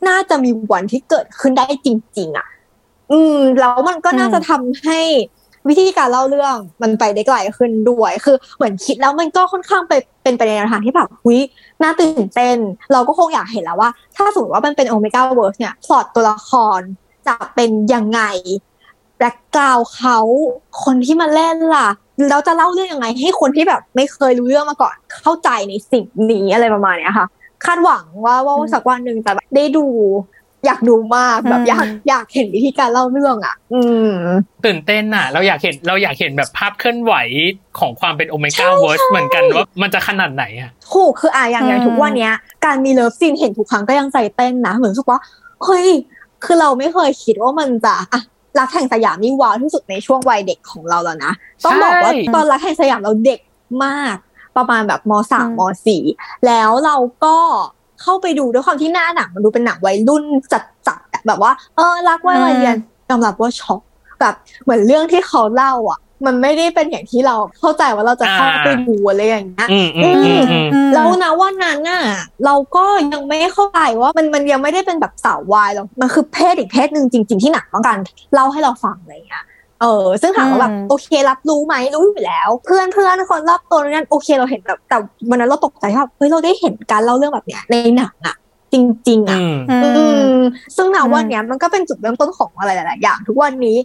[0.08, 1.88] น่าจะมีวันที่เกิดขึ้นได้จ
[2.18, 2.46] ริง ๆอะ
[3.12, 5.00] อืมแล้วมันก็น่าจะทำให้
[5.68, 9.92] วิธีการเล่าเรื่องมันไปได้ไกลขึ้นด้วย คือเหมือนคิดแล้วมันก็ค่อนข้างไป
[10.22, 11.38] เป็นไปในแนวทางที่แบบหูย
[11.82, 12.56] น่าตื่นเต้น
[12.92, 16.80] เราก็คงอยากเห็นแล้วว่า ถ้าสมมติว่ามันเป็น Omegaverse เนี่ยพล็อตตัวละคร
[17.26, 18.20] จะเป็นยังไง
[19.18, 20.18] background เขา
[20.84, 21.88] คนที่มาเล่นล่ะ
[22.28, 27.26] แล้วจะเล่าเรื่องยังไง ให้คนที่แบบไม่เคยรู้เรื่องมาก่อนเข้าใจในสิ่งนี้อะไรประมาณเนี้ยค่ะ
[27.64, 29.86] คาดหวังว่าว่าสักวันหนึ่งจะแบบได้ดู
[30.66, 37.14] อยากดูมากแบบอืมอยากอยากเห็นวิธีการเล่าเรื่องอะ อืมๆตื่นเต้นน่ะ เราอยากเห็นเราอยากเห็นแบบภาพเคลื่อนไหว
[37.78, 42.34] ของความเป็น Omegaverse เหมือนกันว่ามันจะขนาดไหนอะถูกคืออะอย่างอย่างอืมทุกวันเนี้ย
[42.64, 45.20] การมี love scene เห็นทุกครั้งก็ยังใจเต้นนะ เหมือนรู้สึกว่า
[45.64, 45.88] เฮ้ย
[46.44, 48.20] คือเราไม่เคยคิดว่ามันจะอะ
[48.58, 51.32] รักแห่งสยามนี่ว้าวที่สุดในช่วงวัยเด็กของเราแล้วนะ
[51.64, 53.40] ต้องบอกว่าใช่ตอนรักแห่งสยามเราเด็ก
[53.84, 54.16] มาก
[54.56, 56.02] ประมาณแบบมสามอืมมสี่
[56.46, 57.36] แล้วเราก็
[58.02, 62.76] เข้าไปดูด้วยความที่หน้าหนังมันดูเป็นหนังวัยรุ่นจัดจัดๆอะแบบว่า เออรักวัยวัยเรียน
[63.08, 63.80] ยอมรับว่าช็อก
[64.20, 72.02] แบบเหมือนเรื่องที่เขาเล่าอะ มันไม่ได้เป็นอย่างที่เราเข้าใจว่าเราจะเข้าไปดูอะไรอย่างเงี้ยอืมอืมอืมอืมอืมแล้วนะวันนั้นน่ะ
[72.44, 77.98] เราก็ยังไม่เข้าใจว่ามันมันยังไม่ได้เป็นแบบสาววายหรอกมันคือเพศอีกเพศหนึ่งจริง ๆที่หนังต้องการ
[78.34, 79.44] เล่าให้เราฟังอะไรอย่างเงี้ย
[79.82, 84.96] เออซึ่งถามว่าแบบอืมโอเครับรู้ไหมรู้อยู่แล้ว เพื่อนเพื่อนคนรอบตัวนั้นโอเคเราเห็นแบบแต่
[85.30, 88.36] วันนั้นเราตกใจว่าเฮ้ยเราได้เห็นการเล่าเรื่องแบบเนี้ยในหนังอะ
[88.72, 88.74] จ
[89.08, 90.38] ริงๆอะอืมอือืมม
[90.76, 93.76] ซึ่งณอืมวันเนี้ยมันก็เป็นจุดเริ่มต้นของอะไรหลายๆอย่าง ทุกวันนี้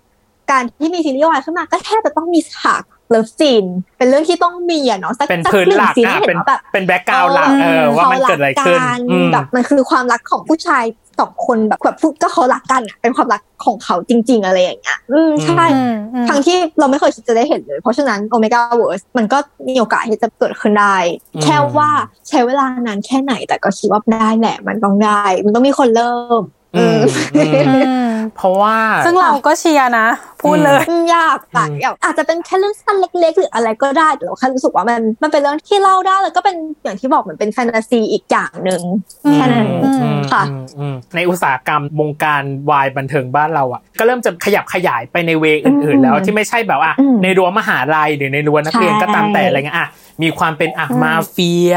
[0.51, 3.65] การที่มีซีรีส์วายขึ้นมาก็แทบจะต้องมีฉาก love scene
[3.97, 10.83] เป็นเรื่องที่ต้องมีอะเนาะสักเป็นสักหนึ่หงลักซีนอะให้เห็เป็นนว่าแบบเป็น background หลักเออว่ามันเกิดอะไรขึ้นเขารักกันอืมแบบมันคือความรักของผู้ชาย
[11.19, 19.37] สองคนแบบแบบพูดก็เขารักกันอะเป็นความรักของเขาจริง ๆ อะไรอย่างเงี้ยอืมใช่อืมอืมทั้งที่เราไม่เคยคิดจะได้เห็นเลย เพราะฉะนั้น Omegaverse มันก็
[19.67, 20.95] มีโอกาสที่จะเกิดขึ้นได้
[21.35, 21.89] อืมแค่ว่า
[22.29, 26.56] ใช้เวลานานแค่ไหนแต่ก็คิดว่าได้แหละมันต้องได้ มันต้องมีคนเริ่มอืมอืมอืม
[28.35, 30.07] เพราะว่า ซึ่งเราก็เชียร์นะ
[30.41, 30.81] พูดเลย
[31.15, 38.81] ยากอะอืมแบบอาจจะเป็นแค่เรื่องสั้นเล็ก ๆ หรืออะไรก็ได้แต่เราแค่รู้สึกว่ามันมันเป็นเรื่องที่เล่าได้แล้วก็เป็นอย่างที่บอกเหมือนเป็นแฟนตาซีอีกอย่างหนึ่ง
[39.25, 49.87] อืมแค่นั้นอืมค่ะอืมอืมในอุตสาหกรรมวงการวายบันเทิงบ้านเราอะ ก็เริ่มจะขยับขยายไปในเวอื่น ๆ แล้วที่ไม่ใช่แบบอะอืมในรั้วมหาลัยหรือในรั้วนักเรียนใช่ก็ตามแต่อะไรเงี้ยอะ
[50.23, 51.75] มีความเป็นอะอืมมาเฟีย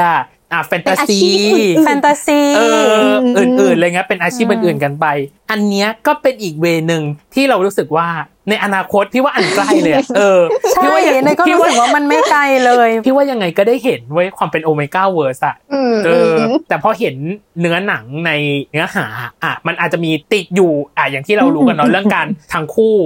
[0.52, 5.06] อะแฟนเป็ตานอาซีชีพอื่นแฟนตาซีเอออืมอื่นๆอะไรเงี้ยเป็นอาชีพอืมอื่นๆกันไป
[5.50, 7.02] อันเนี้ยก็เป็นอีกเวนึง
[7.34, 8.08] ที่เรารู้สึกว่า
[8.48, 10.40] ในอนาคตพี่ว่าอันใกล้เลยอะเออ
[10.72, 16.34] ใช่พี่ว่ายังไงก็พี่รู้สึกว่ามันไม่ไกลเลย พี่ว่ายังไงก็ได้เห็นไว้ยความเป็น Omegaverse อะอืมเออ
[16.68, 17.16] แต่พอเห็น
[17.60, 18.30] เนื้อหนังใน
[18.70, 19.06] เนื้อหา
[19.44, 22.96] อะมันอาจจะมีติดอยู่อะอย่างที่เรารู้กันเนาะเรื่องการทั้งคู่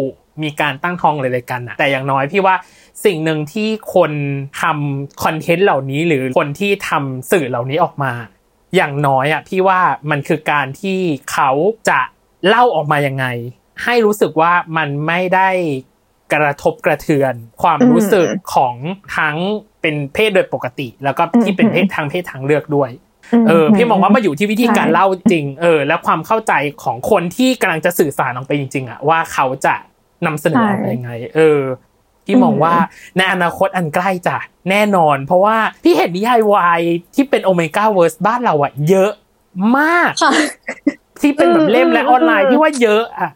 [0.42, 2.54] มีการตั้งท้องอะไรๆกันอะแต่อย่างน้อยพี่ว่า
[3.04, 4.12] สิ่งหนึ่งที่คน
[4.62, 8.12] ทำ content เหล่านี้หรือคนที่ทำสื่อเหล่านี้ออกมา
[8.76, 9.80] อย่างน้อยอะพี่ว่า
[10.10, 10.98] มันคือการที่
[11.32, 11.50] เขา
[11.88, 12.00] จะ
[12.46, 13.26] เล่าออกมายังไง
[13.84, 15.50] ให้รู้สึกว่ามันไม่ได้
[16.34, 18.74] กระทบกระเทือน ความรู้สึกของ
[19.16, 19.36] ทั้ง
[19.82, 22.90] เป็นเพศโดยปกติ แล้วก็ที่เป็นเพศทางเพศทางเลือกด้วย
[23.48, 29.74] เออพี่มองว่ามาอยู่ที่วิธีการใช่เล่าจริง เออ และความเข้าใจของคนที่กำลังจะสื่อสารออกไปจริง ๆอะว่าเขาจะ
[30.26, 31.60] นำเสนอออกมายังไง เออ
[32.26, 32.74] พี่มองว่า
[33.16, 34.36] ในอนาคตอันใกล้จะ
[34.70, 36.80] แน่นอน เพราะว่าพี่เห็นนิยายวาย
[37.14, 39.10] ที่เป็นโอเมก้าเวิร์สบ้านเราอะเยอะ
[39.78, 40.32] มากค่ะ
[41.20, 43.30] ที่เป็นแบบเล่มและออนไลน์พี่ว่าเยอะอะ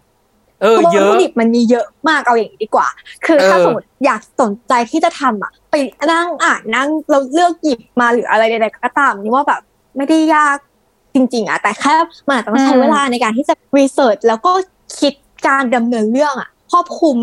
[0.62, 2.88] เออเพราะว่าเยวัตอะถุดิบมันมีเยอะมากเอาอย่างนี้ดีกว่า
[3.26, 5.74] คือถ้าเออสมมติอยากสนใจที่จะทำอะ ไป
[6.12, 9.60] นั่งอ่านนั่งเราเลือกหยิบมาหรืออะไรใดๆก็ตามนี่ว่าแบบ
[9.96, 10.56] ไม่ได้ยาก
[11.14, 11.94] จริง ๆอะแต่แค่
[12.26, 14.52] มันอาจจะต้องใช้อืมเวลาในการที่จะรีเสิร์ชแล้วก็
[15.00, 15.14] คิด
[15.46, 17.18] การดำเนินเรื่องอะ ครอบคลุม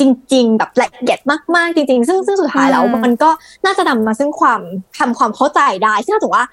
[0.00, 0.02] จ
[0.34, 1.18] ริง ๆ แบบละเอียด
[1.56, 3.30] มากๆจริง ๆ ซึ่งซึ่งสุดท้ายแล้วมันก็
[3.64, 4.60] น่าจะนำมาซึ่งความ
[4.98, 6.46] ทำความเข้าใจได้ ซึ่งถ้าสมมติว่า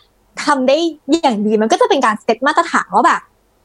[0.46, 0.78] ทำได้
[1.22, 3.22] อย่างดีมันก็จะเป็นการเซตมาตรฐานว่าแบบ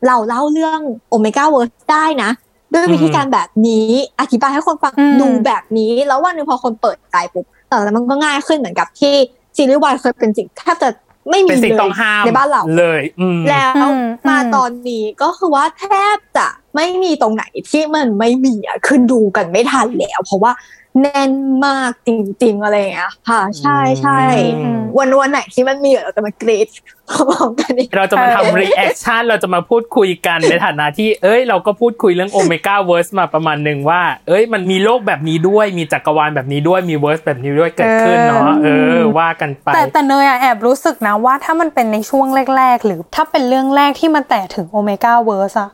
[0.06, 2.30] เราเล่าเรื่องโอเมก้าเวิร์สได้นะ
[2.72, 3.88] ด้วยวิธีการแบบนี้
[4.20, 9.14] อธิบายให้คนฟังอืมดูแบบนี้ แล้ววันหนึงพอคนเปิดใจปุ๊บแต่แล้วมันก็ง่ายขึ้นเหมือนกับที่
[9.56, 10.88] ซีรีส์วายเคยเป็นสิ่งแทบจะ
[11.30, 15.84] ไม่มีเป็นสิ่งเลยต้องห้ามในบ้านเราเลยอืมแล้วอืมมาอืมตอนนี้ก็คือว่าแท
[16.16, 20.52] บจะ ไม่มีตรงไหนที่มันไม่มีอะคือดูกันไม่ทันแล้ว เพราะว่า
[21.00, 21.32] แน่น
[21.66, 22.10] มากจ
[22.42, 24.20] ริงๆอะไรอย่างเงี้ยค่ะ ใช่ใช่
[24.62, 26.68] อืมวันวันไหนที่มันมีเดี๋ยวเราจะมากรี๊ด
[27.08, 38.68] พร้อมๆกันอีกเราจะมาทำ reaction เราจะมาพูดคุยกันในฐานะที่ เอ้ย เราก็พูดคุยเรื่อง Omegaverse มาประมาณหนึ่งว่า เอ้ย มันมีโลกแบบนี้ด้วยมีจักรวาลแบบนี้ด้วยมี verse แบบนี้ด้วยเกิดขึ้นเนาะเอ
[38.98, 45.70] อว่ากันไป แต่แต่เนยอะแอบรู้สึกนะว่าถ้ามันเป็นในช่วงแรก ๆ หรือถ้าเป็นเรื่องแรกที่มันแตะถึง Omegaverse อะ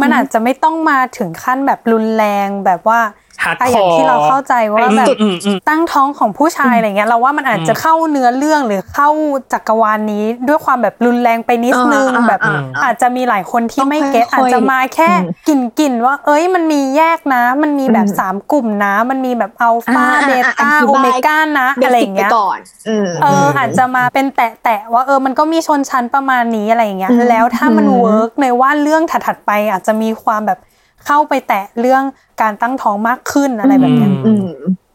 [0.00, 3.00] มันอาจจะไม่ต้องมาถึงขั้นแบบรุนแรงแบบว่า
[3.42, 9.08] hardcore อะอย่างที่เราเข้าใจว่าแบบอืมอืมตั้งท้องของผู้ชายอะไรเงี้ยเราว่ามันอาจจะเข้าเนื้อเรื่องหรือเข้า
[9.52, 30.58] จักรวาลนี้ด้วยความแบบรุนแรงไปนิดนึงอ่าแบบอ่าอ่าอาจจะมีหลายคนที่ไม่ get ต้องค่อยๆอาจจะมาแค่อืมกลิ่นกลิ่นๆว่า เอ้ยมันมีแยกนะ มันมีแบบอืมสามกลุ่มนะ มันมีแบบอัลฟาอ่าเบต้าอ่าโอเมก้านะอะไรอสิกย่างเงี้ย อธิบาย basic ไปก่อนอืมเอออาจจะมาเป็นแตะๆว่าเออมันก็มีชนชั้นประมาณนี้อะไรอย่างเงี้ยอืมแล้วถ้ามันอืม work ในว่าเรื่องถัดๆไปอาจจะมีความแบบ
[31.06, 32.02] เข้าไปแตะเรื่อง
[32.42, 34.46] การตั้งท้องมากขึ้นอะไรแบบเนี้ยอืม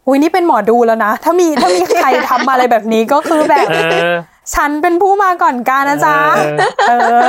[0.07, 3.77] อุ้ยนี่เป็นหมอดูแล้วนะ ถ้ามีถ้ามีใครทำอะไรแบบนี้ก็คือแบบเอ
[4.11, 4.13] อ
[4.53, 6.17] ฉันเป็นผู้มาก่อนการนะจ๊ะ
[6.89, 7.21] เออ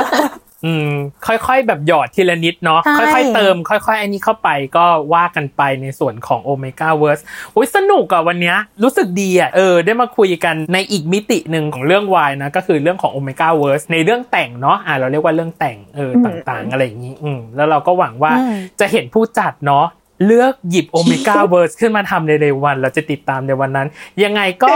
[0.48, 0.91] เอออืม
[1.27, 7.23] ค่อยๆ แบบหยอดทีละนิดเนาะใช่ค่อยๆเติม ค่อยๆ อันนี้เข้าไปก็ว่ากันไปในส่วนของ Omega v e r s e
[7.55, 19.85] อุ้ยสนุกอะวันเนี้ยรู้สึกดีอะเออได้มาคุยกันในอีกมิติหนึ่งของเรื่องวายนะก็คือเรื่องของ Omega v e r s e ในเรื่องแต่งเนาะอ่าเราเรียกว่าเรื่องแต่งเอออืมต่างๆ อะไรอย่างนี้อืมแล้วเราก็หวังว่าอืมจะเห็นผู้จัดเนาะ
[20.25, 23.87] เลือกหยิบ Omega v e r s e ขึ้นมาทำในเร็ววัน เราจะติดตามในวันนั้น
[24.23, 24.73] ยังไงก็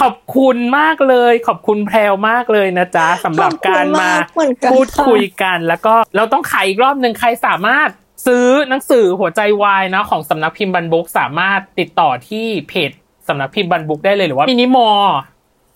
[0.00, 7.88] ขอบคุณมากเลย ขอบคุณแพรวมากเลยนะจ๊ะสำหรับการมาขอบคุณมากเหมือนกันพูดคุยกัน แล้วก็เราต้องขายอีกรอบหนึ่งใครสามารถ
[8.26, 12.90] ซื้อหนังสือหัวใจวายนะของสำนักพิมพ์บันบุ๊กสามารถติดต่อที่เพจ
[13.28, 15.04] สำนักพิมพ์บันบุ๊กได้เลยหรือว่า Minimore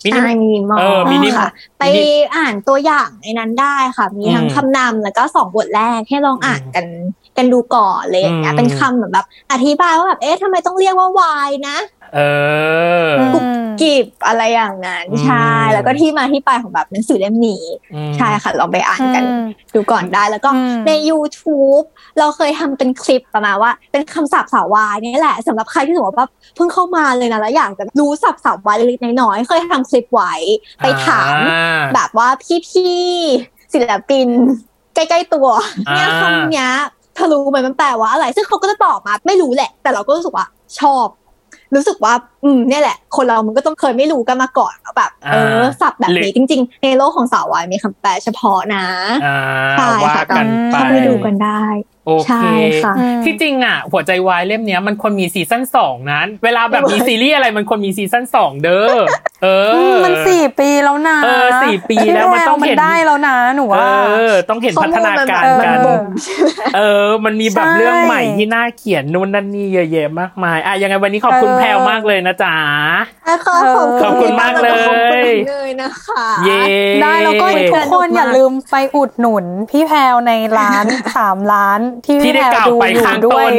[0.05, 1.49] มินิใช่ Minimore เออมินิค่ะ
[1.79, 6.87] ไปมินิอ่านตัวอย่างในนั้นได้ค่ะ มีทั้งอืมคำนำแล้วก็สองบทแรกให้ลองอ่านกัน
[7.41, 11.76] กันดูก่อนเลยอย่างเงี้ยอืมเป็นคำเหมือนแบบ อธิบายว่าแบบเอ๊ะทำไมต้องเรียกว่าวายนะ
[12.14, 12.20] เอ
[13.07, 17.64] ออืมกีบอะไรอย่างนั้นอืมใช่แล้วก็ที่มาที่ไปของแบบหนังสือเล่มนี้
[17.95, 21.84] อืมใช่ค่ะลองไปอ่านกันอืมดูก่อนได้แล้วก็อืมใน YouTube
[22.18, 30.34] เราเคยทำเป็นคลิปประมาณว่า เป็นคำศัพท์สาววายนี่แหละสำหรับใครที่สมมติว่าเพิ่งเข้ามาเลยนะแล้วอยากจะรู้ศัพท์สาววายเล็กๆน้อยๆเคยทำคลิปไว้
[30.78, 32.28] ไปถามอ่าแบบว่า
[32.68, 34.28] พี่ๆศิลปิน
[34.95, 35.49] ใกล้ๆตัว
[35.88, 36.70] อ่าเนี่ยคำเนี้ย
[37.15, 40.47] เธอรู้ไหมมันแปลว่าอะไร ซึ่งเขาก็จะตอบมาไม่รู้แหละ แต่เราก็รู้สึกว่า
[40.81, 41.07] ชอบ
[41.75, 48.85] รู้สึกว่า อืมเนี่ยแหละ คนเรามันก็ต้องเคยไม่รู้กันมาก่อนว่าแบบเออศัพท์แบบนี้จริง ๆ ในโลกของสาววายมีคำแปลเฉพาะนะ
[49.27, 49.39] อ่า
[49.73, 51.63] ใช่ว่าค่ะกันไปเข้าไปดูกันได้
[52.11, 52.55] โอโอเคใช่
[52.85, 58.95] ค่ะอืมที่จริงอะ หัวใจวายเล่มเนี้ยมันควรมี season สองนั้น เวลาแบบมีซีรีส์อะไรมันควรมี season สองเด้อ
[59.45, 59.49] เอ
[59.93, 63.89] อ มันสี่ปีแล้วนะเออสี่ปีแล้วมันต้องมัเห็นนได้แล้วนะหนูเอว่า
[64.31, 66.03] อต้องเห็นพัฒนาการข้อมูลมันกันมันบ่ง
[66.77, 72.55] เออ มันมีแบบใช่เรื่องใหม่ที่น่าเขียนนู่นนั่นนี่เยอะแยะมากมายอะยังไงวันนี้ขอบคุณเออแพรวมากเลยนะจ๊ะ
[73.29, 76.63] นะคะเออขอบคุณขอบคุณมากเลยขอบคุณเลยนะคะเย้
[77.03, 80.85] ได้แล้วก็ทุกคนอย่าลืมไปอุดหนุนพี่แพรวในร้าน
[81.17, 83.53] สามร้านที่ที่พี่ได้แพรกวล่าวดูไปอยู่ข้างด้ต้วยน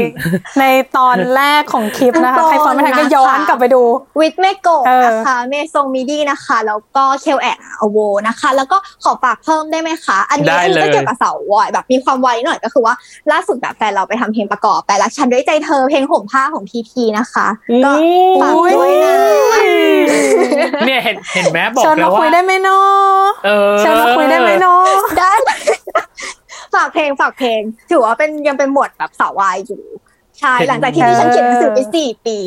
[0.60, 0.66] ใน
[0.98, 3.82] ตอนแรกของคลิปนะคะข้างต้นใครฟังไม่ทันก็นะคะย้อนกลับไปดู
[4.20, 12.94] วิทเมโกะเออนะคะเมซงมิดีนะคะ แล้วก็เคลแอนอโวนะคะ แล้วก็ขอฝากเพิ่มได้ไหมคะ อันนี้ได้อันนี้เลยก็เกี่ยวกับเสาววอยแบบมีความไวหน่อยก็คือว่า
[13.32, 17.48] ล่าสุดแบบแฟนเราไปทำเพลงประกอบแต่รักฉันด้วยใจเธอเพลงห่มผ้าของพีพีนะคะ
[17.86, 17.92] ก็
[18.42, 19.14] ฝากด้วยนะ
[20.86, 24.84] เนี่ยเห็นเห็นไหมบอกเชิญแล้มาวว่าคุยได้ไหมเนาะเออเชิญมาคุยได้ไหมเนาะ
[25.20, 25.32] ได้
[26.76, 27.62] ฝากเพลงฝากเพลง
[27.92, 29.84] ถือว่าเป็นยังเป็นหมวดแบบสาววายอยู่
[30.40, 32.38] ใช่เห็นหลังจากที่ดิฉันเขียนหนังสือไปสี่ปี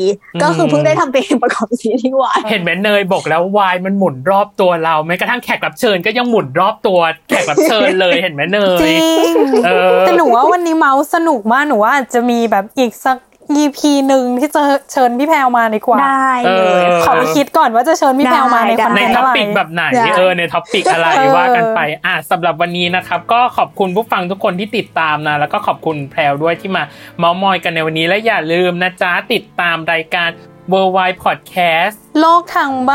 [0.43, 6.99] ก็คือเพิ่งได้ทำเพลงประกอบซีรีส์วายเห็นไหมเนยบอกแล้ววายมันหมุนรอบตัวเราแม้กระทั่งแขกรับเชิญก็ยังหมุนรอบตัว
[7.29, 8.97] แขกรับเชิญเลยเห็นไหมเนยจริ
[9.31, 9.33] ง
[9.65, 13.17] เออแต่หนูว่าวันนี้เมาส์สนุกมากหนูว่าอาจจะมีแบบอีกสัก
[13.61, 26.83] EP หนึ่งที่จะเชิญพี่แพรวมาดีกว่า ได้เลยเออขอไปคิดก่อนว่าจะเชิญพี่แพรวมาในได้คอนในเทนต์ท็ออะไรปิกแบบไหนได้เออใน topic อะไรเออว่ากันไปอะสำหรับวันนี้นะครับ ก็ขอบคุณผู้ฟังทุกคนที่ติดตามนะ แล้วก็ขอบคุณแพรวด้วยที่มา
[27.17, 30.29] เมาส์มอยกันในวันนี้และอย่าลืมนะจ๊ะติดตามรายการ
[30.71, 32.91] Worldwide Podcast โลกทางใบ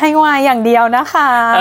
[0.00, 1.60] ให้วายอย่างเดียวนะคะ เอ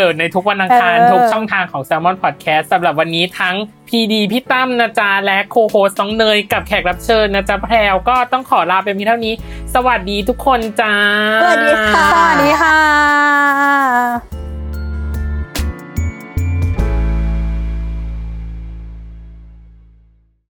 [0.00, 3.54] อ ในทุกวันอังคารเออทุกช่องทางของ Salmon Podcast สำหรับวันนี้ทั้ง
[3.88, 9.34] พีดีพี่ตั้มนะจ๊ะและโคโฮสน้องเนยกับแขกรับเชิญนะจ๊ะแพรวก็ต้องขอลาไปเพียงเท่านี้
[9.74, 10.94] สวัสดีทุกคนจ้า
[11.42, 14.39] สวัสดีค่ะ สวัสดีค่ะ